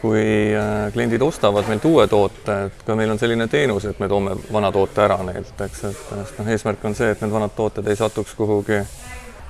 [0.00, 0.22] kui
[0.56, 4.32] äh, kliendid ostavad meilt uue toote, et ka meil on selline teenus, et me toome
[4.52, 8.00] vana toote ära neilt, eks, et noh, eesmärk on see, et need vanad tooted ei
[8.00, 8.80] satuks kuhugi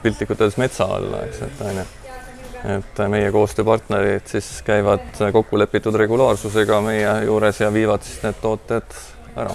[0.03, 1.87] piltlikult öeldes metsa alla, eks, et on ju
[2.65, 8.97] et meie koostööpartnerid siis käivad kokkulepitud regulaarsusega meie juures ja viivad siis need tooted
[9.37, 9.55] ära.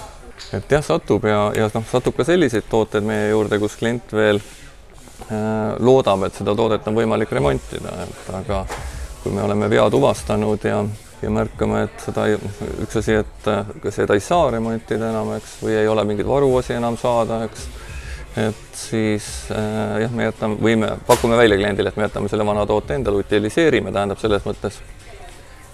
[0.54, 4.42] et jah, satub ja, ja noh, satub ka selliseid tooteid meie juurde, kus klient veel
[4.42, 8.66] äh, loodab, et seda toodet on võimalik remontida, et aga
[9.24, 10.84] kui me oleme vea tuvastanud ja,
[11.22, 12.28] ja märkame, et seda,
[12.84, 13.50] üks asi, et
[13.94, 17.70] seda ei saa remontida enam, eks, või ei ole mingeid varuosi enam saada, eks
[18.38, 22.46] et siis äh, jah, me jätame või me pakume välja kliendile, et me jätame selle
[22.48, 24.82] vana toote endale, utiliseerime, tähendab selles mõttes.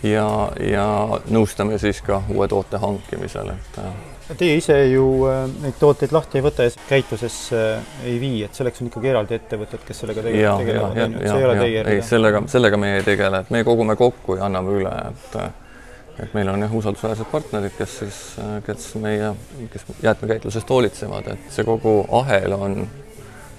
[0.01, 0.25] Ja,
[0.65, 0.85] ja
[1.29, 3.91] nõustame siis ka uue toote hankimisel, et äh,
[4.37, 8.55] Teie ise ju äh, neid tooteid lahti ei võta ja käitlusesse äh, ei vii, et
[8.55, 12.03] selleks on ikkagi eraldi ettevõtted, kes sellega tegelevad, on ju, see ei ole teie ei,
[12.05, 15.49] sellega, sellega me ei tegele, et me kogume kokku ja anname üle, et äh,
[16.21, 18.19] et meil on jah, usaldusväärsed partnerid, kes siis,
[18.65, 19.31] kes meie,
[19.73, 22.77] kes jäätmekäitlusest hoolitsevad, et see kogu ahel on,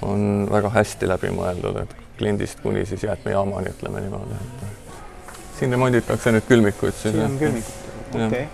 [0.06, 4.66] on väga hästi läbi mõeldud, et kliendist kuni siis jäätmejaamani, ütleme niimoodi, et
[5.58, 7.78] siin remonditakse nüüd külmikuid siin on külmikud,
[8.14, 8.26] okei.
[8.26, 8.44] Okay..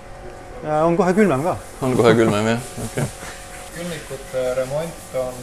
[0.64, 1.56] ja on kohe külmem ka?
[1.84, 3.04] on kohe külmem jah, okei.
[3.04, 3.04] Okay..
[3.76, 5.34] külmikute remont on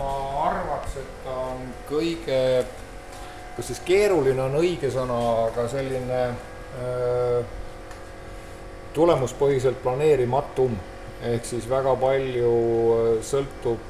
[0.00, 0.12] ma
[0.48, 2.40] arvaks, et ta on kõige,
[3.56, 6.22] kas siis keeruline on õige sõna, aga selline
[6.82, 7.42] öö,
[8.96, 10.78] tulemuspõhiselt planeerimatum.
[11.26, 12.50] ehk siis väga palju
[13.24, 13.80] sõltub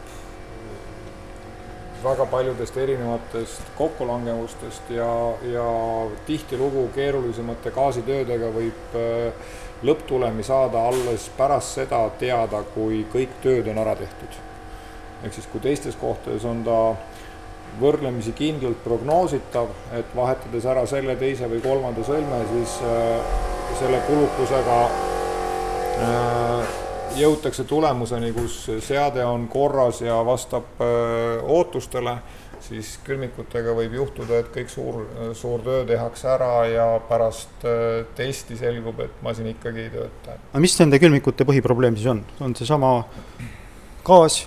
[2.05, 5.09] väga paljudest erinevatest kokkulangevustest ja,
[5.53, 5.67] ja
[6.27, 13.79] tihtilugu keerulisemate gaasitöödega võib äh, lõpptulemi saada alles pärast seda teada, kui kõik tööd on
[13.79, 14.41] ära tehtud.
[15.25, 16.79] ehk siis, kui teistes kohtades on ta
[17.81, 23.37] võrdlemisi kindlalt prognoositav, et vahetades ära selle, teise või kolmanda sõlme, siis äh,
[23.81, 24.79] selle kulukusega
[26.07, 26.75] äh,
[27.21, 32.17] jõutakse tulemuseni, kus seade on korras ja vastab äh, ootustele
[32.67, 35.03] siis külmikutega võib juhtuda, et kõik suur,
[35.39, 40.39] suur töö tehakse ära ja pärast äh, testi selgub, et masin ikkagi ei tööta.
[40.51, 42.97] aga mis nende külmikute põhiprobleem siis on, on seesama
[44.07, 44.43] gaas,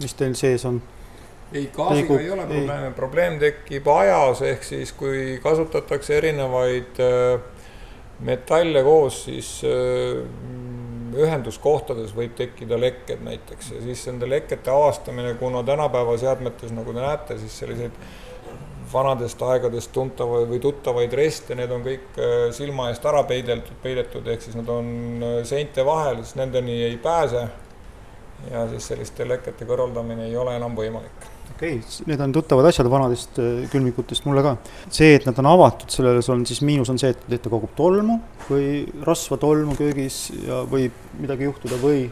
[0.00, 0.82] mis teil sees on?
[1.54, 7.50] ei, gaasiga ei ole probleeme, probleem tekib ajas, ehk siis kui kasutatakse erinevaid äh,
[8.24, 10.22] metalle koos, siis äh,
[11.20, 17.02] ühenduskohtades võib tekkida lekked näiteks ja siis nende lekkete avastamine, kuna tänapäeva seadmetes, nagu te
[17.02, 17.98] näete, siis selliseid
[18.92, 24.26] vanadest aegadest tuntavaid või tuttavaid reste, need on kõik äh, silma eest ära peidetud, peidetud,
[24.30, 27.48] ehk siis nad on äh, seinte vahel, siis nendeni ei pääse.
[28.50, 32.88] ja siis selliste lekete kõrvaldamine ei ole enam võimalik okei okay,, need on tuttavad asjad
[32.90, 34.56] vanadest äh, külmikutest mulle ka.
[34.88, 38.18] see, et nad on avatud, selles on siis miinus on see, et ta kogub tolmu
[38.48, 42.08] või rasva tolmu köögis ja võib midagi juhtuda või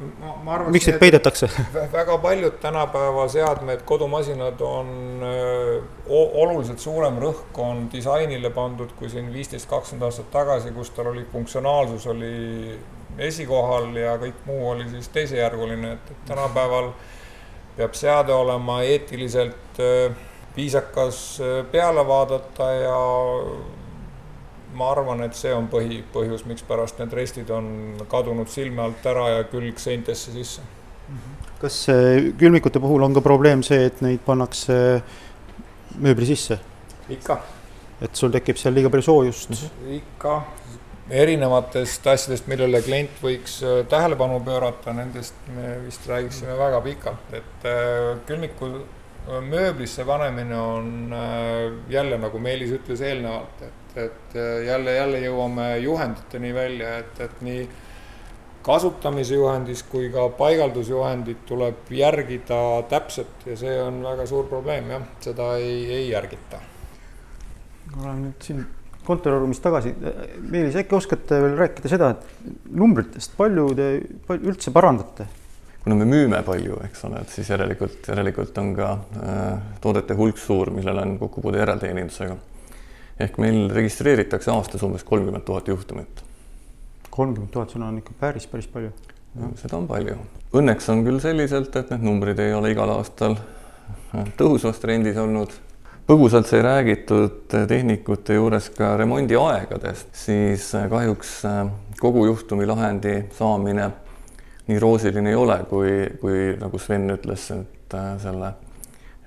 [0.00, 1.50] ma, ma arvan, miks neid peidetakse?
[1.92, 4.94] väga paljud tänapäeva seadmed, kodumasinad on
[5.28, 11.12] öö, oluliselt suurem rõhk on disainile pandud kui siin viisteist, kakskümmend aastat tagasi, kus tal
[11.12, 12.32] oli funktsionaalsus oli
[13.18, 17.16] esikohal ja kõik muu oli siis teisejärguline, et, tänapäeval mm
[17.78, 20.12] peab seade olema eetiliselt äh,
[20.56, 23.00] viisakas äh, peale vaadata ja
[24.78, 27.70] ma arvan, et see on põhi, põhjus, mikspärast need restid on
[28.10, 30.62] kadunud silme alt ära ja külg seintesse sisse.
[31.08, 34.74] -hmm kas äh, külmikute puhul on ka probleem see, et neid pannakse
[35.98, 36.58] mööbli sisse?
[37.10, 37.38] ikka.
[38.04, 39.54] et sul tekib seal liiga palju soojust?
[39.98, 40.36] ikka,
[41.10, 47.66] erinevatest asjadest, millele klient võiks äh, tähelepanu pöörata, nendest me vist räägiksime väga pikalt, et
[47.68, 51.14] äh, külmiku äh, mööblisse panemine on
[51.90, 57.68] jälle, nagu Meelis ütles eelnevalt, et, et jälle, jälle jõuame juhenditeni välja, et, et nii
[58.68, 62.58] kasutamise juhendis kui ka paigaldusjuhendit tuleb järgida
[62.90, 66.60] täpselt ja see on väga suur probleem jah, seda ei, ei järgita.
[67.96, 68.66] olen nüüd siin
[69.08, 69.94] kontoriruumis tagasi.
[70.52, 73.90] Meelis, äkki oskate veel rääkida seda, et numbritest, palju te
[74.28, 75.28] palju üldse parandate?
[75.88, 78.88] kuna me müüme palju, eks ole, et siis järelikult, järelikult on ka
[79.24, 79.44] äh,
[79.80, 82.36] toodete hulk suur, millel on kokkupuude järelteenindusega.
[83.24, 86.20] ehk meil registreeritakse aastas umbes kolmkümmend tuhat juhtumit.
[87.10, 88.90] kolmkümmend tuhat, seda on ikka päris, päris palju.
[89.62, 90.18] seda on palju.
[90.60, 93.38] Õnneks on küll selliselt, et need numbrid ei ole igal aastal
[94.36, 95.56] tõusvas trendis olnud
[96.08, 101.66] põgusalt sai räägitud tehnikute juures ka remondiaegadest, siis äh, kahjuks äh,
[102.00, 103.90] kogu juhtumi lahendi saamine
[104.68, 105.90] nii roosiline ei ole, kui,
[106.20, 108.54] kui nagu Sven ütles, et äh, selle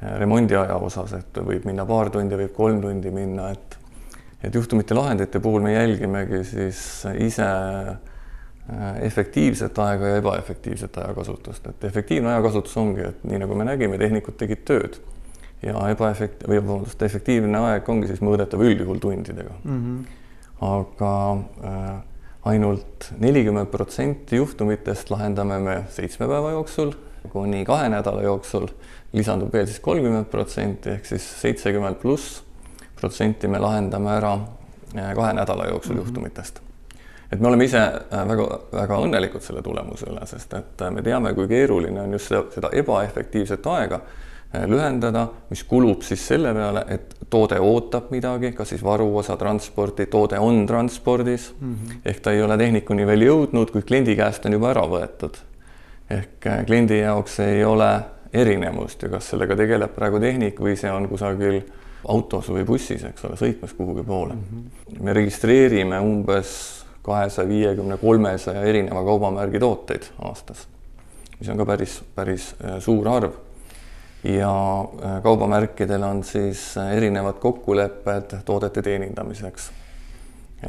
[0.01, 3.77] remondiaja osas, et võib minna paar tundi, võib kolm tundi minna, et
[4.41, 6.79] et juhtumite lahendite puhul me jälgimegi siis
[7.21, 7.45] ise
[9.05, 14.39] efektiivset aega ja ebaefektiivset ajakasutust, et efektiivne ajakasutus ongi, et nii nagu me nägime, tehnikud
[14.41, 14.97] tegid tööd
[15.62, 19.82] ja ebaefekt- või vabandust, efektiivne aeg ongi siis mõõdetav üldjuhul tundidega mm.
[19.82, 20.05] -hmm.
[20.68, 21.14] aga
[21.64, 21.91] äh,
[22.53, 26.95] ainult nelikümmend protsenti juhtumitest lahendame me seitsme päeva jooksul,
[27.30, 28.68] kuni kahe nädala jooksul
[29.14, 32.41] lisandub veel siis kolmkümmend protsenti ehk siis seitsekümmend pluss
[32.95, 34.34] protsenti me lahendame ära
[34.97, 36.05] äh, kahe nädala jooksul mm -hmm.
[36.05, 36.62] juhtumitest
[37.32, 37.82] et me oleme ise
[38.12, 42.28] väga-väga äh, õnnelikud selle tulemuse üle, sest et äh, me teame, kui keeruline on just
[42.28, 44.01] seda, seda ebaefektiivset aega
[44.52, 50.39] lühendada, mis kulub siis selle peale, et toode ootab midagi, kas siis varuosa transporti, toode
[50.39, 52.02] on transpordis mm -hmm.
[52.06, 55.38] ehk ta ei ole tehnikuni veel jõudnud, kui kliendi käest on juba ära võetud.
[56.10, 58.02] ehk äh, kliendi jaoks ei ole
[58.34, 61.62] erinevust ju, kas sellega tegeleb praegu tehnik või see on kusagil
[62.08, 64.41] autos või bussis, eks ole, sõitmas kuhugi poole mm.
[64.52, 65.04] -hmm.
[65.04, 70.68] me registreerime umbes kahesaja viiekümne, kolmesaja erineva kaubamärgi tooteid aastas,
[71.39, 73.32] mis on ka päris, päris äh, suur arv
[74.24, 79.72] ja äh, kaubamärkidel on siis äh, erinevad kokkulepped toodete teenindamiseks.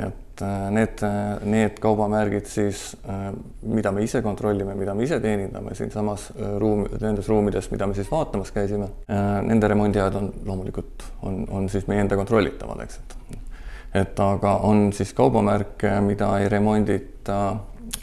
[0.04, 1.02] et äh, need,
[1.44, 2.96] need kaubamärgid siis,
[3.62, 8.10] mida me ise kontrollime, mida me ise teenindame siinsamas ruum, nendes ruumides, mida me siis
[8.10, 8.88] vaatamas käisime,
[9.42, 13.38] nende remondiajad on loomulikult, on, on siis meie enda kontrollitavad, eks, et
[13.94, 17.42] et aga on siis kaubamärke, mida ei remondita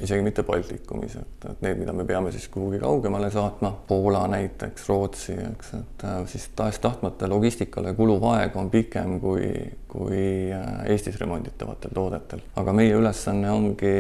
[0.02, 4.88] isegi mitte Baltikumis, et, et need, mida me peame siis kuhugi kaugemale saatma, Poola näiteks,
[4.90, 9.52] Rootsi, eks, et äh, siis tahes-tahtmata logistikale kuluv aeg on pikem kui,
[9.92, 10.24] kui
[10.56, 13.96] äh, Eestis remonditavatel toodetel, aga meie ülesanne ongi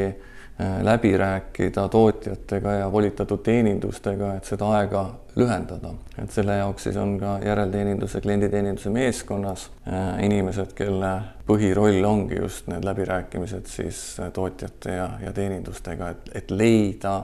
[0.59, 5.05] läbi rääkida tootjatega ja volitatud teenindustega, et seda aega
[5.35, 5.93] lühendada.
[6.23, 11.13] et selle jaoks siis on ka järelteeninduse, klienditeeninduse meeskonnas äh, inimesed, kelle
[11.47, 17.23] põhiroll ongi just need läbirääkimised siis äh, tootjate ja, ja teenindustega, et, et leida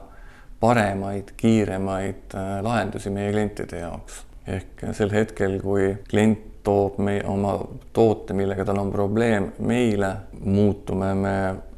[0.60, 4.24] paremaid, kiiremaid lahendusi meie klientide jaoks.
[4.48, 7.60] ehk sel hetkel, kui klient toob meie oma
[7.94, 11.75] toote, millega tal on probleem meile, muutume me Äh,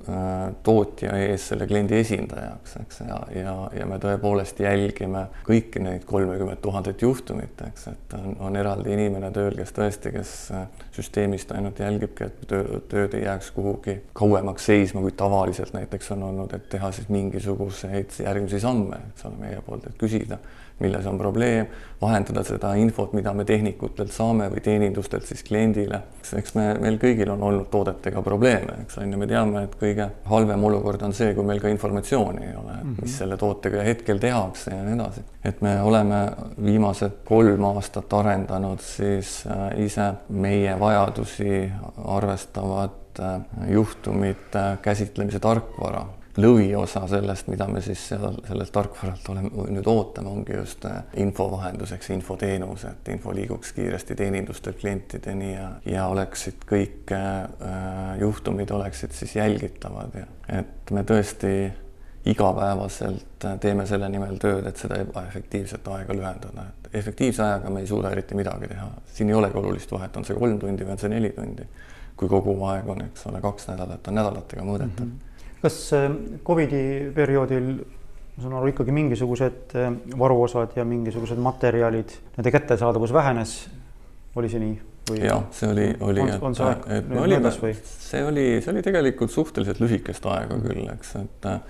[0.64, 6.62] tootja ees selle kliendi esindajaks, eks, ja, ja, ja me tõepoolest jälgime kõiki neid kolmekümmet
[6.64, 11.82] tuhandet juhtumit, eks, et on, on eraldi inimene tööl, kes tõesti, kes äh, süsteemist ainult
[11.84, 16.70] jälgibki, et töö, tööd ei jääks kuhugi kauemaks seisma, kui tavaliselt näiteks on olnud, et
[16.72, 20.40] teha siis mingisuguseid järgmisi samme, eks ole, meie poolt, et küsida
[20.80, 21.68] milles on probleem,
[22.02, 26.02] vahendada seda infot, mida me tehnikutelt saame või teenindustelt siis kliendile.
[26.38, 30.10] eks me, meil kõigil on olnud toodetega probleeme, eks on ju, me teame, et kõige
[30.30, 33.16] halvem olukord on see, kui meil ka informatsiooni ei ole, et mis mhm.
[33.16, 35.26] selle tootega hetkel tehakse ja nii edasi.
[35.48, 36.22] et me oleme
[36.64, 41.66] viimased kolm aastat arendanud siis äh, ise meie vajadusi
[42.06, 43.42] arvestavat äh,
[43.74, 46.06] juhtumite käsitlemise tarkvara
[46.38, 52.12] lõviosa sellest, mida me siis seal sellelt tarkvaralt oleme nüüd ootame, ongi just äh, infovahenduseks,
[52.14, 59.36] infoteenus, et info liiguks kiiresti teenindustelt klientideni ja, ja oleksid kõik äh, juhtumid oleksid siis
[59.40, 60.30] jälgitavad ja
[60.60, 61.54] et me tõesti
[62.28, 67.82] igapäevaselt äh, teeme selle nimel tööd, et seda ebaefektiivset aega lühendada, et efektiivse ajaga me
[67.82, 70.98] ei suuda eriti midagi teha, siin ei olegi olulist vahet, on see kolm tundi või
[70.98, 71.66] on see neli tundi.
[72.18, 75.12] kui kogu aeg on, eks ole, kaks nädalat on nädalatega mõõdetav mm.
[75.12, 75.27] -hmm
[75.62, 76.10] kas äh,
[76.46, 77.72] Covidi perioodil
[78.38, 79.90] ma saan aru, ikkagi mingisugused äh,
[80.20, 83.58] varuosad ja mingisugused materjalid, nende kättesaadavus vähenes,
[84.36, 84.78] oli see nii?
[85.24, 86.62] jah, see oli, oli, et,
[86.98, 91.62] et me olime, see oli, see oli tegelikult suhteliselt lühikest aega küll, eks, et äh,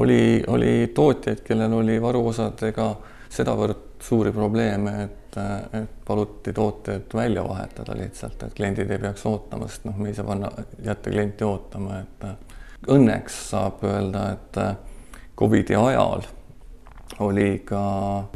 [0.00, 2.88] oli, oli tootjaid, kellel oli varuosadega
[3.36, 5.38] sedavõrd suuri probleeme, et,
[5.76, 10.16] et paluti tooted välja vahetada lihtsalt, et kliendid ei peaks ootama, sest noh, me ei
[10.16, 10.52] saa panna,
[10.84, 12.55] jätta klienti ootama, et
[12.88, 14.60] õnneks saab öelda, et
[15.36, 16.26] Covidi ajal
[17.22, 17.80] oli ka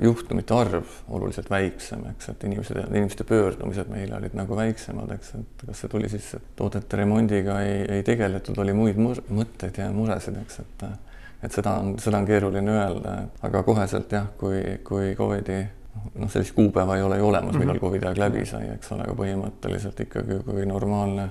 [0.02, 5.64] juhtumite arv oluliselt väiksem, eks, et inimesed, inimeste pöördumised meile olid nagu väiksemad, eks, et
[5.66, 10.38] kas see tuli siis, et toodete remondiga ei, ei tegeletud, oli muid mõtteid ja muresid,
[10.44, 10.88] eks, et
[11.40, 13.14] et seda on, seda on keeruline öelda,
[13.48, 15.60] aga koheselt jah, kui, kui Covidi
[16.20, 17.84] noh, sellist kuupäeva ei ole ju olemas, millal mhm.
[17.84, 21.30] Covidi aeg läbi sai, eks ole, aga põhimõtteliselt ikkagi kui normaalne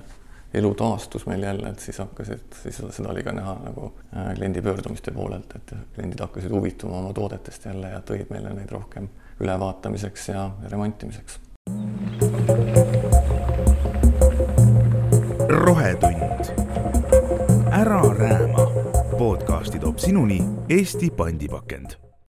[0.54, 4.62] elu taastus meil jälle, et siis hakkasid, siis seda oli ka näha nagu äh, kliendi
[4.62, 9.08] pöördumiste poolelt, et kliendid hakkasid huvituma oma toodetest jälle ja tõid meile neid rohkem
[9.40, 11.40] ülevaatamiseks ja remontimiseks.
[15.48, 16.52] rohetund.
[17.72, 18.70] ära rääma.
[19.18, 22.09] podcasti toob sinuni Eesti pandipakend